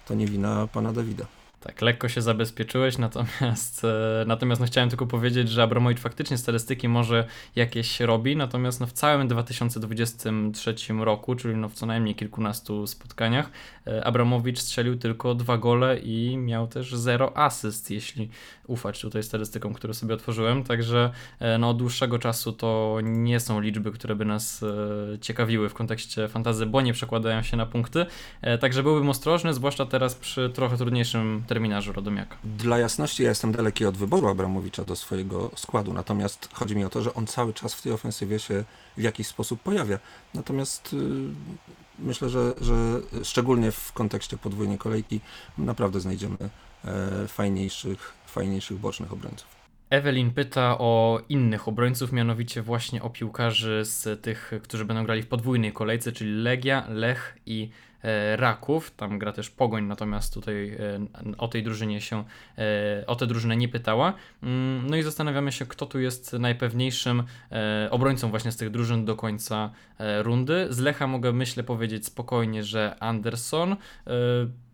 [0.08, 1.26] to nie wina pana Dawida.
[1.62, 6.88] Tak, lekko się zabezpieczyłeś, natomiast, e, natomiast no chciałem tylko powiedzieć, że Abramowicz faktycznie statystyki
[6.88, 12.88] może jakieś robi, natomiast no w całym 2023 roku, czyli no w co najmniej kilkunastu
[12.88, 13.50] spotkaniach,
[13.88, 18.30] e, Abramowicz strzelił tylko dwa gole i miał też zero asyst, jeśli
[18.68, 23.60] ufać tutaj statystykom, które sobie otworzyłem, także e, no od dłuższego czasu to nie są
[23.60, 28.06] liczby, które by nas e, ciekawiły w kontekście fantazy, bo nie przekładają się na punkty,
[28.42, 32.38] e, także byłbym ostrożny, zwłaszcza teraz przy trochę trudniejszym terminarzu Radomiaka.
[32.44, 36.90] Dla jasności, ja jestem daleki od wyboru Abramowicza do swojego składu, natomiast chodzi mi o
[36.90, 38.64] to, że on cały czas w tej ofensywie się
[38.98, 40.00] w jakiś sposób pojawia.
[40.34, 40.98] Natomiast y,
[42.00, 42.74] myślę, że, że
[43.24, 45.20] szczególnie w kontekście podwójnej kolejki
[45.58, 46.38] naprawdę znajdziemy
[46.86, 49.48] e, fajniejszych, fajniejszych bocznych obrońców.
[49.90, 55.28] Ewelin pyta o innych obrońców, mianowicie właśnie o piłkarzy z tych, którzy będą grali w
[55.28, 57.70] podwójnej kolejce, czyli Legia, Lech i
[58.36, 58.92] Raków.
[58.92, 60.78] Tam gra też Pogoń, natomiast tutaj e,
[61.38, 62.24] o tej drużynie się,
[62.58, 64.14] e, o tę drużynę nie pytała.
[64.44, 69.06] Mm, No i zastanawiamy się, kto tu jest najpewniejszym e, obrońcą właśnie z tych drużyn
[69.06, 70.68] do końca e, rundy.
[70.70, 73.76] Z Lecha mogę, myślę, powiedzieć spokojnie, że Anderson.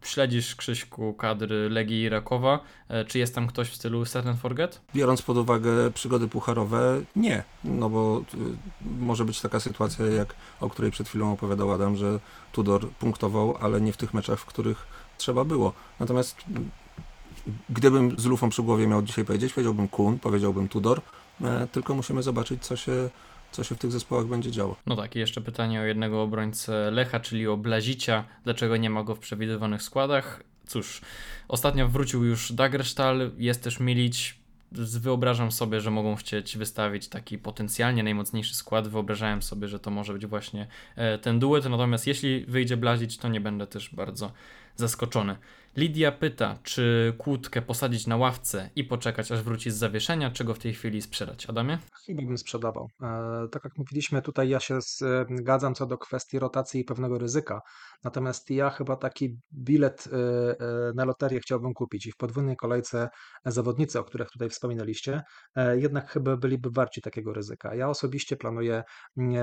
[0.02, 2.60] Śledzisz, Krzyśku, kadry Legii Rakowa.
[2.90, 4.82] E, Czy jest tam ktoś w stylu Set and Forget?
[4.96, 8.38] Biorąc pod uwagę przygody pucharowe, nie, no bo y,
[9.00, 12.20] może być taka sytuacja, jak o której przed chwilą opowiadał Adam, że
[12.52, 15.74] Tudor punktował, ale nie w tych meczach, w których trzeba było.
[16.00, 16.70] Natomiast mm,
[17.70, 21.02] gdybym z lufą przy głowie miał dzisiaj powiedzieć, powiedziałbym Kun, powiedziałbym Tudor,
[21.42, 23.10] e, tylko musimy zobaczyć, co się,
[23.52, 24.76] co się w tych zespołach będzie działo.
[24.86, 28.24] No tak, i jeszcze pytanie o jednego obrońcę Lecha, czyli o Blazicia.
[28.44, 30.44] Dlaczego nie ma go w przewidywanych składach?
[30.68, 31.02] Cóż,
[31.48, 34.40] ostatnio wrócił już Dagerstal, jest też Milić.
[34.72, 38.88] Wyobrażam sobie, że mogą chcieć wystawić taki potencjalnie najmocniejszy skład.
[38.88, 41.66] Wyobrażałem sobie, że to może być właśnie e, ten duet.
[41.66, 44.32] Natomiast jeśli wyjdzie Blazić, to nie będę też bardzo
[44.78, 45.38] zaskoczony.
[45.78, 50.54] Lidia pyta, czy kłódkę posadzić na ławce i poczekać, aż wróci z zawieszenia, czy go
[50.54, 51.50] w tej chwili sprzedać.
[51.50, 51.78] Adamie?
[52.06, 52.88] Chyba bym sprzedawał.
[53.02, 57.62] E, Tak jak mówiliśmy, tutaj ja się zgadzam co do kwestii rotacji i pewnego ryzyka.
[58.04, 63.10] Natomiast ja chyba taki bilet e, e, na loterię chciałbym kupić i w podwójnej kolejce
[63.46, 65.22] zawodnicy, o których tutaj wspominaliście,
[65.56, 67.76] e, jednak chyba byliby warci takiego ryzyka.
[67.76, 68.84] Ja osobiście planuję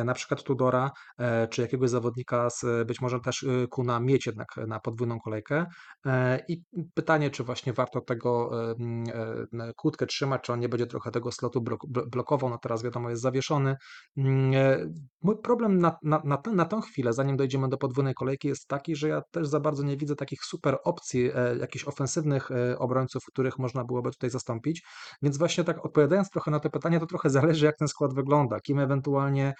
[0.04, 4.48] na przykład Tudora, e, czy jakiegoś zawodnika z być może też e, Kuna mieć jednak
[4.66, 5.66] na podwójną kolejkę.
[6.06, 6.62] E, I
[6.94, 11.60] pytanie, czy właśnie warto tego e, kłódkę trzymać, czy on nie będzie trochę tego slotu
[11.60, 13.76] blok- blo- blokował, no teraz wiadomo jest zawieszony.
[14.16, 14.78] Mm, e,
[15.22, 18.68] Mój problem na, na, na, tę, na tę chwilę, zanim dojdziemy do podwójnej kolejki, jest
[18.68, 23.58] taki, że ja też za bardzo nie widzę takich super opcji, jakichś ofensywnych obrońców, których
[23.58, 24.82] można byłoby tutaj zastąpić.
[25.22, 28.60] Więc właśnie tak odpowiadając trochę na to pytanie, to trochę zależy, jak ten skład wygląda,
[28.60, 29.54] kim ewentualnie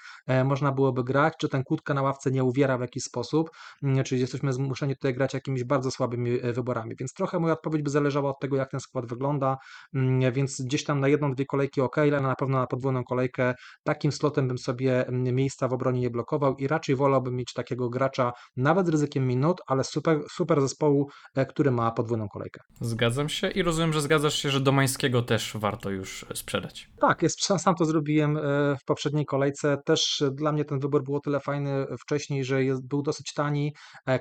[0.44, 3.50] można byłoby grać, czy ten kłódka na ławce nie uwiera w jakiś sposób,
[3.82, 6.96] mm, czy jesteśmy zmuszeni tutaj grać jakimiś bardzo słabymi e, wyborami.
[6.98, 9.56] Więc trochę moja odpowiedź by zależała od tego, jak ten skład wygląda,
[9.94, 13.54] mm, więc gdzieś tam na jedną, dwie kolejki ok, ale na pewno na podwójną kolejkę
[13.84, 17.90] takim slotem bym sobie mm, miejsca w obronie nie blokował i raczej wolałbym mieć takiego
[17.90, 22.60] gracza nawet z ryzykiem minut, ale super, super zespołu, e, który ma podwójną kolejkę.
[22.80, 26.88] Zgadzam się i rozumiem, że zgadzasz się, że Domańskiego też warto już sprzedać.
[27.00, 28.40] Tak, jest, sam, to zrobiłem e,
[28.76, 29.76] w poprzedniej kolejce.
[29.84, 33.74] Też dla mnie ten wybór był o tyle fajny wcześniej, że jest, był dosyć tani.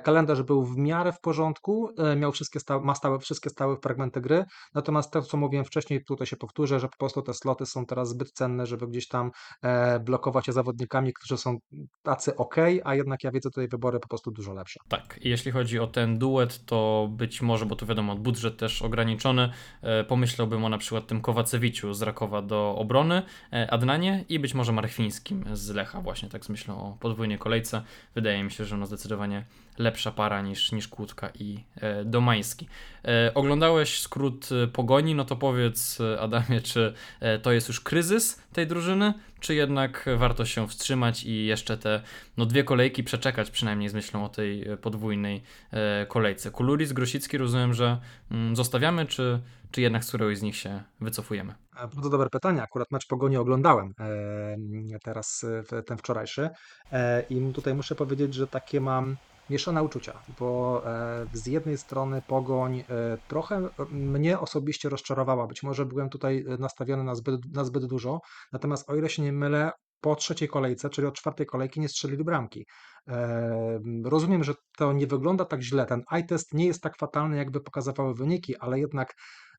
[0.04, 4.20] Kalendarz był w miarę w porządku, e, miał wszystkie sta, ma stałe, wszystkie stałe fragmenty
[4.20, 4.44] gry.
[4.74, 8.08] Natomiast to, co mówiłem wcześniej, tutaj się powtórzę, że po prostu te sloty są teraz
[8.08, 9.30] zbyt cenne, żeby gdzieś tam
[9.62, 11.56] e, blokować je zawodnikami, którzy są
[12.02, 14.80] tacy ok, a jednak ja widzę tutaj wybory po prostu dużo lepsze.
[14.88, 19.52] Tak, jeśli chodzi o ten duet, to być może, bo tu wiadomo, budżet też ograniczony,
[19.82, 23.22] e, pomyślałbym o na przykład tym Kowacewiciu z Rakowa do obrony,
[23.70, 27.82] Adnanie i być może Marchwińskim z Lecha, właśnie tak z myślą o podwójnej kolejce.
[28.14, 29.44] Wydaje mi się, że no zdecydowanie
[29.78, 32.68] lepsza para niż, niż Kłódka i e, Domański.
[33.04, 37.80] E, oglądałeś skrót e, Pogoni, no to powiedz e, Adamie, czy e, to jest już
[37.80, 42.02] kryzys tej drużyny, czy jednak warto się wstrzymać i jeszcze te
[42.36, 46.50] no, dwie kolejki przeczekać, przynajmniej z myślą o tej e, podwójnej e, kolejce.
[46.50, 47.98] Kuluris, Grosicki, rozumiem, że
[48.30, 51.54] mm, zostawiamy, czy, czy jednak z któregoś z nich się wycofujemy?
[51.74, 52.62] Bardzo dobre pytanie.
[52.62, 55.46] Akurat mecz Pogoni oglądałem e, teraz
[55.86, 56.50] ten wczorajszy
[56.92, 59.16] e, i tutaj muszę powiedzieć, że takie mam
[59.50, 62.84] mieszane uczucia, bo e, z jednej strony Pogoń e,
[63.28, 65.46] trochę mnie osobiście rozczarowała.
[65.46, 68.20] Być może byłem tutaj nastawiony na zbyt, na zbyt dużo,
[68.52, 69.72] natomiast o ile się nie mylę,
[70.04, 72.66] po trzeciej kolejce, czyli od czwartej kolejki nie strzelili bramki.
[73.08, 75.86] E, rozumiem, że to nie wygląda tak źle.
[75.86, 79.14] Ten eye test nie jest tak fatalny, jakby pokazywały wyniki, ale jednak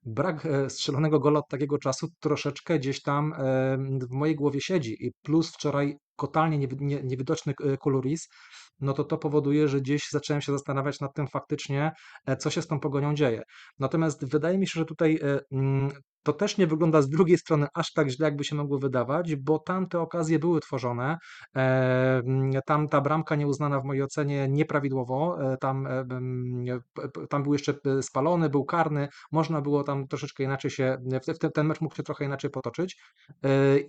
[0.06, 3.38] brak e, strzelonego gola od takiego czasu troszeczkę gdzieś tam e,
[4.12, 5.06] w mojej głowie siedzi.
[5.06, 6.68] I plus wczoraj totalnie
[7.04, 8.28] niewidoczny e, Kuluris,
[8.80, 11.92] no to to powoduje, że gdzieś zacząłem się zastanawiać nad tym faktycznie,
[12.26, 13.42] e, co się z tą pogonią dzieje.
[13.80, 15.92] Natomiast wydaje mi się, że tutaj e, mm,
[16.24, 19.60] to też nie wygląda z drugiej strony aż tak źle, jakby się mogło wydawać, bo
[19.60, 21.18] tam te okazje były tworzone.
[21.56, 21.60] E,
[22.18, 25.38] mm, Tam ta bramka nieuznana w mojej ocenie nieprawidłowo.
[25.60, 26.66] Tam, mm,
[27.30, 29.08] tam był jeszcze spalony, był karny.
[29.32, 30.98] Można było tam troszeczkę inaczej się,
[31.54, 32.98] ten mecz mógł się trochę inaczej potoczyć.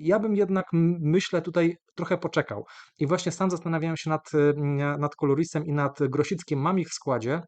[0.00, 0.66] Ja bym jednak,
[1.00, 2.64] myślę, tutaj trochę poczekał.
[2.98, 6.60] I właśnie sam zastanawiałem się nad, e, nad Kolorisem i nad Grosickim.
[6.60, 7.42] Mam ich w składzie.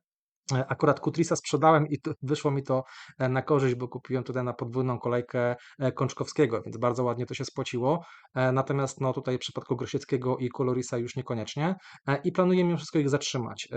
[0.68, 2.84] Akurat Kutrisa sprzedałem i wyszło mi to
[3.18, 7.34] e, na korzyść, bo kupiłem tutaj na podwójną kolejkę e, Kączkowskiego, więc bardzo ładnie to
[7.34, 8.04] się spłaciło.
[8.34, 11.74] E, Natomiast no, tutaj w przypadku Grosieckiego i Kolorisa już niekoniecznie.
[12.24, 13.68] I planuję mimo wszystko ich zatrzymać.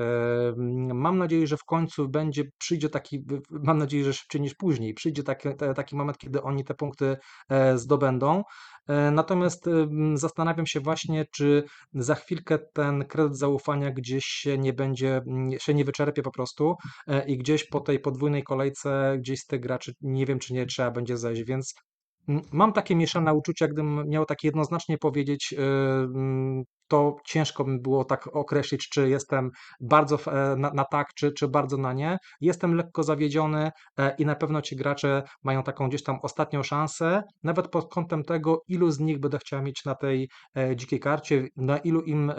[0.94, 5.24] Mam nadzieję, że w końcu będzie, przyjdzie taki, mam nadzieję, że szybciej niż później, przyjdzie
[5.24, 7.18] taki, taki moment, kiedy oni te punkty
[7.76, 8.44] zdobędą.
[9.12, 9.66] Natomiast
[10.14, 15.74] zastanawiam się właśnie, czy za chwilkę ten kredyt zaufania gdzieś się nie będzie, mm, się
[15.74, 16.61] nie wyczerpie po prostu
[17.08, 20.66] e, i gdzieś po tej podwójnej kolejce gdzieś z tych graczy nie wiem, czy nie
[20.66, 21.74] trzeba będzie zejść, więc
[22.28, 25.64] mm, mam takie mieszane uczucia, gdybym miał tak jednoznacznie powiedzieć, yy,
[26.16, 29.52] mm, to ciężko by było tak określić, czy jestem
[29.82, 32.18] bardzo e, na, na tak, czy, czy bardzo na nie.
[32.42, 37.24] Jestem lekko zawiedziony e, i na pewno ci gracze mają taką gdzieś tam ostatnią szansę,
[37.44, 41.48] nawet pod kątem tego, ilu z nich będę chciał mieć na tej e, dzikiej karcie,
[41.58, 42.32] na ilu im,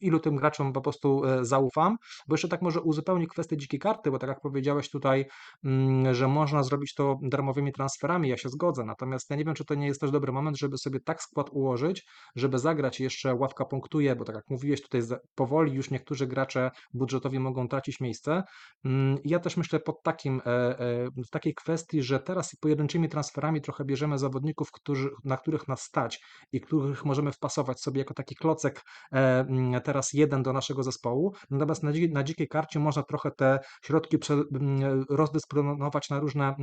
[0.00, 1.96] ilu tym graczom po prostu zaufam,
[2.28, 5.24] bo jeszcze tak może uzupełnię kwestię dzikiej karty, bo tak jak powiedziałeś tutaj,
[5.64, 9.64] mm, że można zrobić to darmowymi transferami, ja się zgodzę, natomiast ja nie wiem, czy
[9.64, 13.64] to nie jest też dobry moment, żeby sobie tak skład ułożyć, żeby zagrać jeszcze ławka
[13.64, 15.00] punktuje, bo tak jak mówiłeś, tutaj
[15.34, 18.42] powoli już niektórzy gracze budżetowi mogą tracić miejsce.
[18.84, 23.60] Mm, Ja też myślę pod takim, e, e, w takiej kwestii, że teraz pojedynczymi transferami
[23.60, 26.20] trochę bierzemy zawodników, którzy, na których nas stać
[26.52, 28.82] i których możemy wpasować sobie jako taki klocek
[29.12, 31.34] e, mm, teraz jeden do naszego zespołu.
[31.50, 36.54] Natomiast na, na dzikiej karcie można trochę te środki prze, mm, rozdysponować na różne,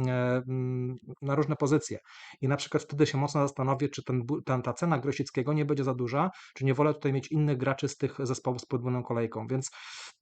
[1.22, 2.00] na różne pozycje.
[2.42, 5.84] I na przykład wtedy się mocno zastanowię, czy ten, ten, ta cena Grosickiego nie będzie
[5.84, 9.48] za duża, czy nie wolę tutaj mieć innych graczy z tych zespołów z podwójną kolejką.
[9.48, 9.72] Więc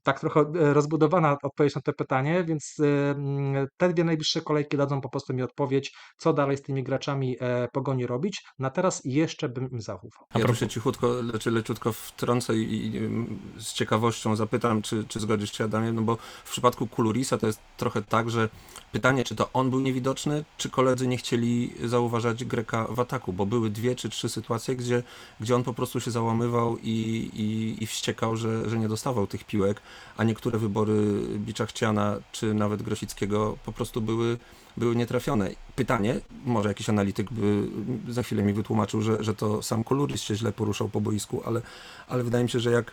[0.04, 5.02] tak trochę e, rozbudowana odpowiedź na to pytanie, więc e, te dwie najbliższe kolejki dadzą
[5.02, 8.44] po prostu mi odpowiedź, co dalej z tymi graczami e, pogoni robić.
[8.60, 10.26] Na teraz jeszcze bym im zaufał.
[10.30, 13.10] A Ja tu się cichutko, czy leciutko wtrącę i, i
[13.58, 17.60] z ciekawością zapytam, czy, czy zgodzisz się Adamie, no bo w przypadku Kulurisa to jest
[17.78, 18.50] trochę tak, że
[18.92, 23.46] pytanie, czy to on był niewidoczny, czy koledzy nie chcieli zauważać Greka w ataku, bo
[23.46, 25.04] były dwie czy trzy sytuacje, gdzie,
[25.40, 26.92] gdzie on po prostu się załamywał i,
[27.34, 29.82] i, i wściekał, że, że nie dostawał tych piłek,
[30.18, 34.38] a niektóre wybory Bicza Chciana, czy nawet Grosickiego po prostu były
[34.78, 35.50] były nietrafione.
[35.76, 37.68] Pytanie, może jakiś analityk by
[38.14, 41.62] za chwilę mi wytłumaczył, że, że to sam Koluris się źle poruszał po boisku, ale,
[42.08, 42.92] ale wydaje mi się, że jak,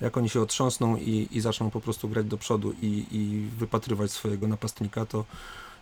[0.00, 4.10] jak oni się otrząsną i, i zaczną po prostu grać do przodu i, i wypatrywać
[4.10, 5.24] swojego napastnika, to,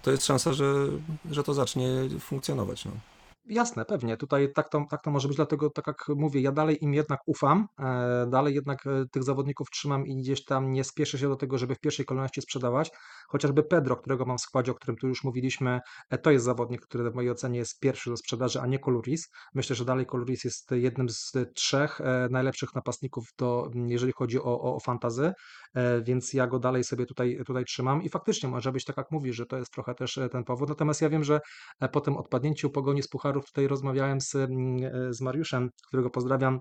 [0.02, 0.74] to jest szansa, że,
[1.30, 1.88] że to zacznie
[2.20, 2.84] funkcjonować.
[2.84, 2.90] No.
[3.48, 4.16] Jasne, pewnie.
[4.16, 7.20] Tutaj tak to, tak to może być, dlatego tak jak mówię, ja dalej im jednak
[7.26, 11.36] ufam, e, dalej jednak e, tych zawodników trzymam i gdzieś tam nie spieszę się do
[11.36, 12.90] tego, żeby w pierwszej kolejności sprzedawać.
[13.28, 15.80] Chociażby Pedro, którego mam w składzie, o którym tu już mówiliśmy,
[16.10, 19.28] e, to jest zawodnik, który w mojej ocenie jest pierwszy do sprzedaży, a nie Koluris.
[19.54, 24.76] Myślę, że dalej Koluris jest jednym z trzech najlepszych napastników, do, jeżeli chodzi o, o,
[24.76, 25.32] o fantazy,
[26.02, 29.36] więc ja go dalej sobie tutaj, tutaj trzymam i faktycznie może być tak jak mówisz,
[29.36, 30.68] że to jest trochę też ten powód.
[30.68, 31.40] Natomiast ja wiem, że
[31.92, 36.60] po tym odpadnięciu pogoni z Pucharów tutaj rozmawiałem z, mm, e, z Mariuszem, którego pozdrawiam.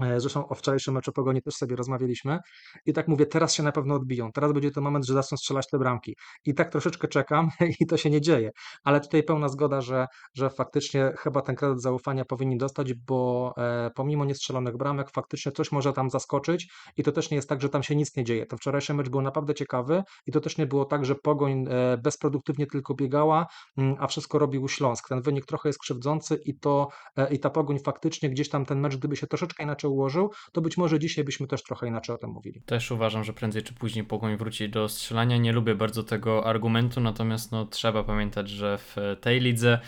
[0.00, 2.38] E, Zresztą o wczorajszym meczu Pogoni też sobie rozmawialiśmy
[2.86, 5.66] i tak mówię, teraz się na pewno odbiją, teraz będzie ten moment, że zaczną strzelać
[5.70, 8.50] te bramki i tak troszeczkę czekam i to się nie dzieje,
[8.84, 13.90] ale tutaj pełna zgoda, że, że faktycznie chyba ten kredyt zaufania powinni dostać, bo e,
[13.94, 17.68] pomimo niestrzelonych bramek faktycznie coś może tam zaskoczyć i to też nie jest tak, że
[17.68, 18.46] tam się nic nie dzieje.
[18.46, 21.98] Ten wczorajszy mecz był naprawdę ciekawy i to też nie było tak, że Pogoń e,
[21.98, 25.08] bezproduktywnie tylko biegała, mm, a wszystko robił Śląsk.
[25.08, 26.88] Ten wynik trochę jest krzywdzący i to
[27.30, 30.76] i ta Pogoń faktycznie gdzieś tam ten mecz, gdyby się troszeczkę inaczej ułożył, to być
[30.76, 32.62] może dzisiaj byśmy też trochę inaczej o tym mówili.
[32.66, 35.36] Też uważam, że prędzej czy później Pogoń wróci do strzelania.
[35.36, 39.78] Nie lubię bardzo tego argumentu, natomiast no, trzeba pamiętać, że w tej lidze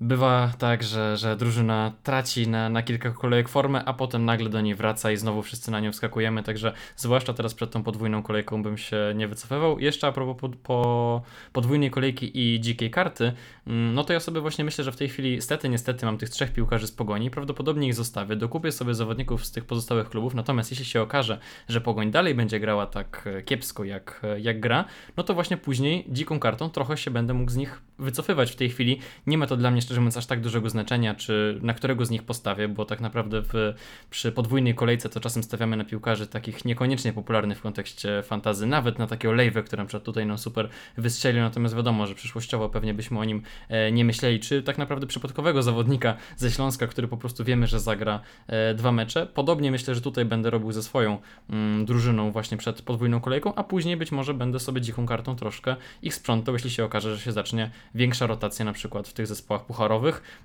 [0.00, 4.60] Bywa tak, że, że drużyna traci na, na kilka kolejek formę, a potem nagle do
[4.60, 8.62] niej wraca i znowu wszyscy na nią wskakujemy, także zwłaszcza teraz przed tą podwójną kolejką
[8.62, 9.78] bym się nie wycofywał.
[9.78, 11.22] Jeszcze a propos po, po
[11.52, 13.32] podwójnej kolejki i dzikiej karty,
[13.66, 16.30] mm, no to ja sobie właśnie myślę, że w tej chwili stety, niestety mam tych
[16.30, 20.70] trzech piłkarzy z Pogoni, prawdopodobnie ich zostawię, dokupię sobie zawodników z tych pozostałych klubów, natomiast
[20.70, 21.38] jeśli się okaże,
[21.68, 24.84] że Pogoń dalej będzie grała tak e, kiepsko jak, e, jak gra,
[25.16, 28.52] no to właśnie później dziką kartą trochę się będę mógł z nich wycofywać.
[28.52, 31.58] W tej chwili nie ma to dla mnie szczerze mówiąc aż tak dużego znaczenia, czy
[31.62, 33.74] na którego z nich postawię, bo tak naprawdę w,
[34.10, 38.98] przy podwójnej kolejce to czasem stawiamy na piłkarzy takich niekoniecznie popularnych w kontekście fantazy, nawet
[38.98, 42.94] na takiego Lejwę, który na przykład tutaj nam super wystrzelił, natomiast wiadomo, że przyszłościowo pewnie
[42.94, 47.16] byśmy o nim e, nie myśleli, czy tak naprawdę przypadkowego zawodnika ze Śląska, który po
[47.16, 49.26] prostu wiemy, że zagra e, dwa mecze.
[49.26, 51.18] Podobnie myślę, że tutaj będę robił ze swoją
[51.50, 55.76] mm, drużyną właśnie przed podwójną kolejką, a później być może będę sobie dziką kartą troszkę
[56.02, 59.64] ich sprzątał, jeśli się okaże, że się zacznie większa rotacja na przykład w tych zespołach
[59.64, 59.75] pucharowych,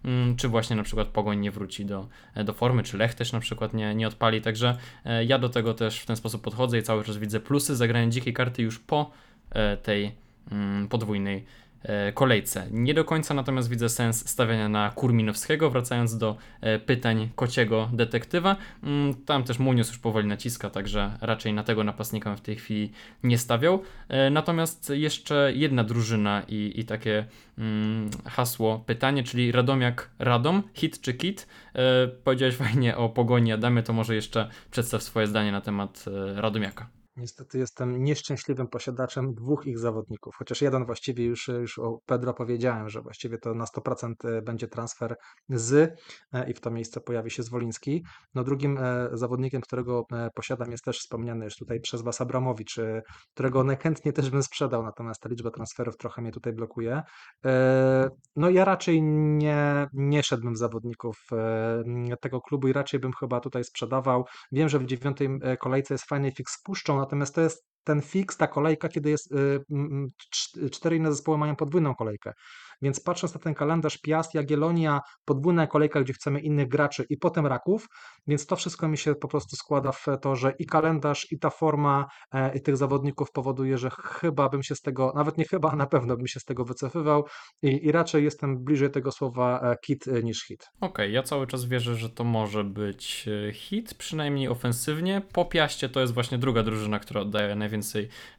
[0.06, 3.32] mm, czy właśnie na przykład Pogoń nie wróci do, e, do formy, czy Lech też
[3.32, 6.78] na przykład nie, nie odpali, także e, ja do tego też w ten sposób podchodzę
[6.78, 9.12] i cały czas widzę plusy zagrania dzikiej karty już po
[9.50, 10.12] e, tej
[10.52, 11.46] mm, podwójnej
[12.14, 12.68] kolejce.
[12.72, 18.56] Nie do końca natomiast widzę sens stawiania na Kurminowskiego, wracając do e, pytań kociego detektywa.
[18.84, 22.92] Mm, Tam też Munius już powoli naciska, także raczej na tego napastnika w tej chwili
[23.24, 23.84] nie stawiał.
[24.10, 27.26] E, Natomiast jeszcze jedna drużyna i, i takie
[27.58, 31.48] mm, hasło, pytanie, czyli Radomiak Radom, hit czy kit?
[31.76, 36.06] E, Powiedziałeś fajnie o Pogoni Adamie, to może jeszcze przedstaw swoje zdanie na temat
[36.38, 37.01] e, Radomiaka.
[37.16, 42.90] Niestety jestem nieszczęśliwym posiadaczem dwóch ich zawodników, chociaż jeden właściwie już, już o Pedro powiedziałem,
[42.90, 45.16] że właściwie to na 100% będzie transfer
[45.50, 45.98] z
[46.34, 48.04] e, i w to miejsce pojawi się Zwoliński.
[48.34, 52.78] No drugim e, zawodnikiem, którego e, posiadam jest też wspomniany już tutaj przez Was Abramowicz,
[52.80, 53.02] e,
[53.34, 57.02] którego najchętniej też bym sprzedał, natomiast ta liczba transferów trochę mnie tutaj blokuje.
[57.46, 63.40] E, No ja raczej nie, nie szedłbym zawodników e, tego klubu i raczej bym chyba
[63.40, 64.26] tutaj sprzedawał.
[64.52, 68.38] Wiem, że w dziewiątej e, kolejce jest fajny fix Puszczą, natomiast to jest ten fix,
[68.38, 69.60] ta kolejka, kiedy jest y,
[70.36, 72.34] cz- cztery inne zespoły mają podwójną kolejkę.
[72.82, 77.48] Więc patrząc na ten kalendarz Piast, Jagiellonia, podwójna kolejka, gdzie chcemy innych graczy i potem
[77.48, 77.88] Raków,
[78.28, 81.50] więc to wszystko mi się po prostu składa w to, że i kalendarz, i ta
[81.50, 85.76] forma e, i tych zawodników powoduje, że chyba bym się z tego, nawet nie chyba,
[85.76, 87.26] na pewno bym się z tego wycofywał
[87.62, 90.66] i, i raczej jestem bliżej tego słowa e, kit e, niż hit.
[90.82, 95.22] Okej, ja cały czas wierzę, że to może być e, hit, przynajmniej ofensywnie.
[95.34, 97.71] Po Piaście to jest właśnie druga drużyna, która oddaje najwięcej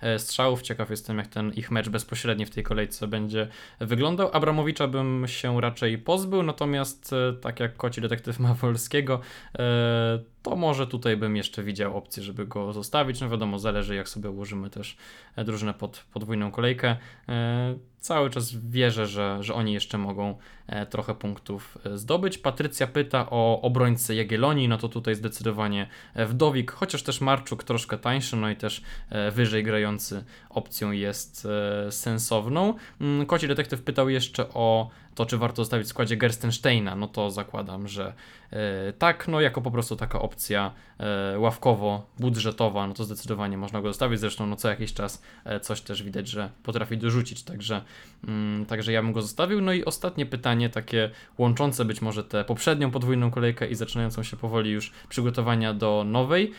[0.01, 0.63] e, strzałów.
[0.63, 3.49] Ciekaw jestem, jak ten ich mecz bezpośredni w tej kolejce będzie
[3.81, 4.31] wyglądał.
[4.33, 9.21] Abramowicza bym się raczej pozbył, natomiast e, tak jak koci detektyw ma Wolskiego,
[9.59, 13.21] e, to może tutaj bym jeszcze widział opcję, żeby go zostawić.
[13.21, 14.97] No wiadomo, zależy jak sobie ułożymy też
[15.37, 16.97] e, drużynę pod podwójną kolejkę.
[17.29, 22.39] E, Cały czas wierzę, że, że oni jeszcze mogą e, trochę punktów zdobyć.
[22.39, 28.37] Patrycja pyta o obrońcę Jagiellonii, no to tutaj zdecydowanie Wdowik, chociaż też Marczuk troszkę tańszy,
[28.37, 28.83] no i też
[29.33, 31.49] wyżej grający opcją jest
[31.91, 32.75] sensowną.
[33.01, 37.31] Mm, Koci detektyw pytał jeszcze o to, czy warto zostawić w składzie Gerstensteina, no to
[37.31, 38.15] zakładam, że
[38.51, 43.89] e, tak, no jako po prostu taka opcja e, ławkowo-budżetowa, no to zdecydowanie można go
[43.89, 47.83] zostawić, zresztą no co jakiś czas e, coś też widać, że potrafi dorzucić, także,
[48.29, 49.61] mm, także ja bym go zostawił.
[49.61, 54.37] No i ostatnie pytanie, takie łączące być może tę poprzednią podwójną kolejkę i zaczynającą się
[54.37, 56.53] powoli już przygotowania do nowej.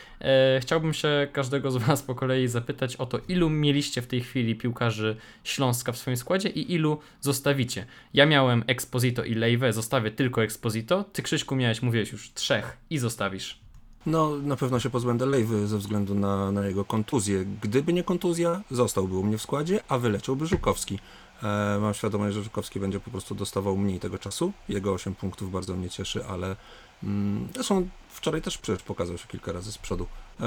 [0.60, 4.56] Chciałbym się każdego z Was po kolei zapytać o to, ilu mieliście w tej chwili
[4.56, 7.86] piłkarzy Śląska w swoim składzie i ilu zostawicie.
[8.14, 11.04] Ja miałem Exposito i Lejwę, zostawię tylko Exposito.
[11.04, 13.64] Ty Krzyśku miałeś, mówiłeś już trzech i zostawisz.
[14.06, 17.46] No, na pewno się pozbędę Lejwy ze względu na, na jego kontuzję.
[17.62, 21.00] Gdyby nie kontuzja, zostałby u mnie w składzie, a wyleciałby Żukowski.
[21.44, 24.54] E, mam świadomość, że Żukowski będzie po prostu dostawał mniej tego czasu.
[24.70, 26.56] Jego 8 punktów bardzo mnie cieszy, ale
[27.04, 30.08] mm, zresztą wczoraj też przecież pokazał się kilka razy z przodu.
[30.40, 30.46] E,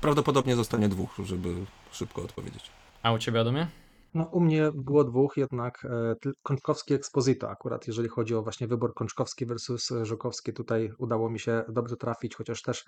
[0.00, 1.54] prawdopodobnie zostanie dwóch, żeby
[1.92, 2.64] szybko odpowiedzieć.
[3.02, 3.66] A u Ciebie, Adamie?
[4.14, 8.94] No, u mnie było dwóch, jednak e, Kączkowski Exposito akurat, jeżeli chodzi o właśnie wybór
[8.94, 12.84] Kączkowski versus Żukowski, tutaj udało mi się dobrze trafić, chociaż też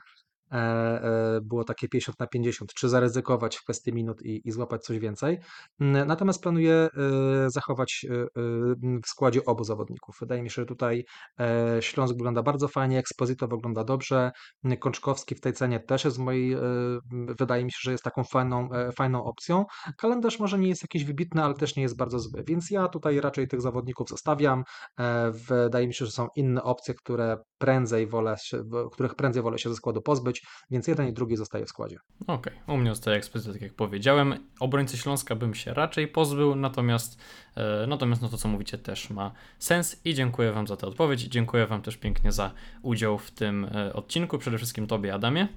[0.52, 4.82] e, e, było takie 50 na 50, czy zaryzykować w kwestii minut i, i złapać
[4.82, 5.38] coś więcej.
[5.78, 6.88] Natomiast planuję
[7.46, 8.06] zachować
[9.04, 10.16] w składzie obu zawodników.
[10.20, 11.04] Wydaje mi się, że tutaj
[11.80, 14.30] Śląsk wygląda bardzo fajnie, Exposito wygląda dobrze,
[14.80, 16.56] Kączkowski w tej cenie też jest mojej,
[17.38, 19.64] wydaje mi się, że jest taką fajną, fajną opcją.
[19.98, 23.20] Kalendarz może nie jest jakiś wybitny, ale też nie jest bardzo zły, więc ja tutaj
[23.20, 24.64] raczej tych zawodników zostawiam.
[24.98, 29.58] E, Wydaje mi się, że są inne opcje, które prędzej wolę się, których prędzej wolę
[29.58, 31.96] się ze składu pozbyć, więc jeden i drugi zostaje w składzie.
[32.26, 34.34] Okej, u mnie zostaje ekspozycja, tak jak powiedziałem.
[34.60, 37.20] Obrońcy Śląska bym się raczej pozbył, natomiast,
[37.56, 41.20] e, natomiast no to, co mówicie, też ma sens i dziękuję Wam za tę odpowiedź.
[41.22, 42.52] Dziękuję Wam też pięknie za
[42.82, 45.48] udział w tym e, odcinku, przede wszystkim Tobie, Adamie.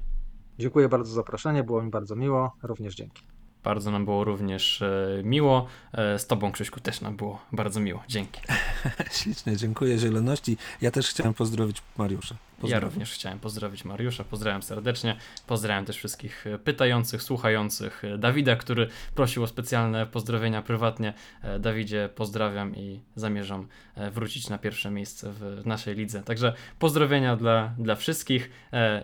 [0.59, 3.34] Dziękuję bardzo za zaproszenie, było mi bardzo miło, również dzięki.
[3.65, 5.67] Bardzo nam było również e, miło.
[5.93, 8.03] E, z Tobą, Krzyśku, też nam było bardzo miło.
[8.07, 8.41] Dzięki.
[9.21, 10.57] Ślicznie, dziękuję zieloności.
[10.81, 12.35] Ja też chciałem pozdrowić Mariusza.
[12.55, 12.89] Ja Pozdrawiam.
[12.89, 15.15] również chciałem pozdrowić Mariusza, pozdrawiam serdecznie,
[15.47, 21.13] pozdrawiam też wszystkich e, pytających, słuchających, e, Dawida, który prosił o specjalne pozdrowienia prywatnie.
[21.41, 23.67] E, Dawidzie pozdrawiam i zamierzam
[24.11, 26.23] wrócić na pierwsze miejsce w naszej lidze.
[26.23, 28.51] Także pozdrowienia dla, dla wszystkich.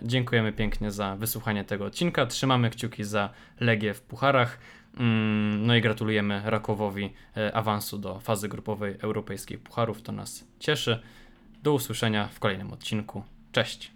[0.02, 2.26] Dziękujemy pięknie za wysłuchanie tego odcinka.
[2.26, 3.30] Trzymamy kciuki za
[3.60, 4.58] Legię w pucharach.
[4.98, 7.14] Mm, No i gratulujemy Rakowowi
[7.54, 10.02] awansu do fazy grupowej europejskich pucharów.
[10.02, 11.00] To nas cieszy.
[11.64, 13.24] Do usłyszenia w kolejnym odcinku.
[13.52, 13.92] Cześć.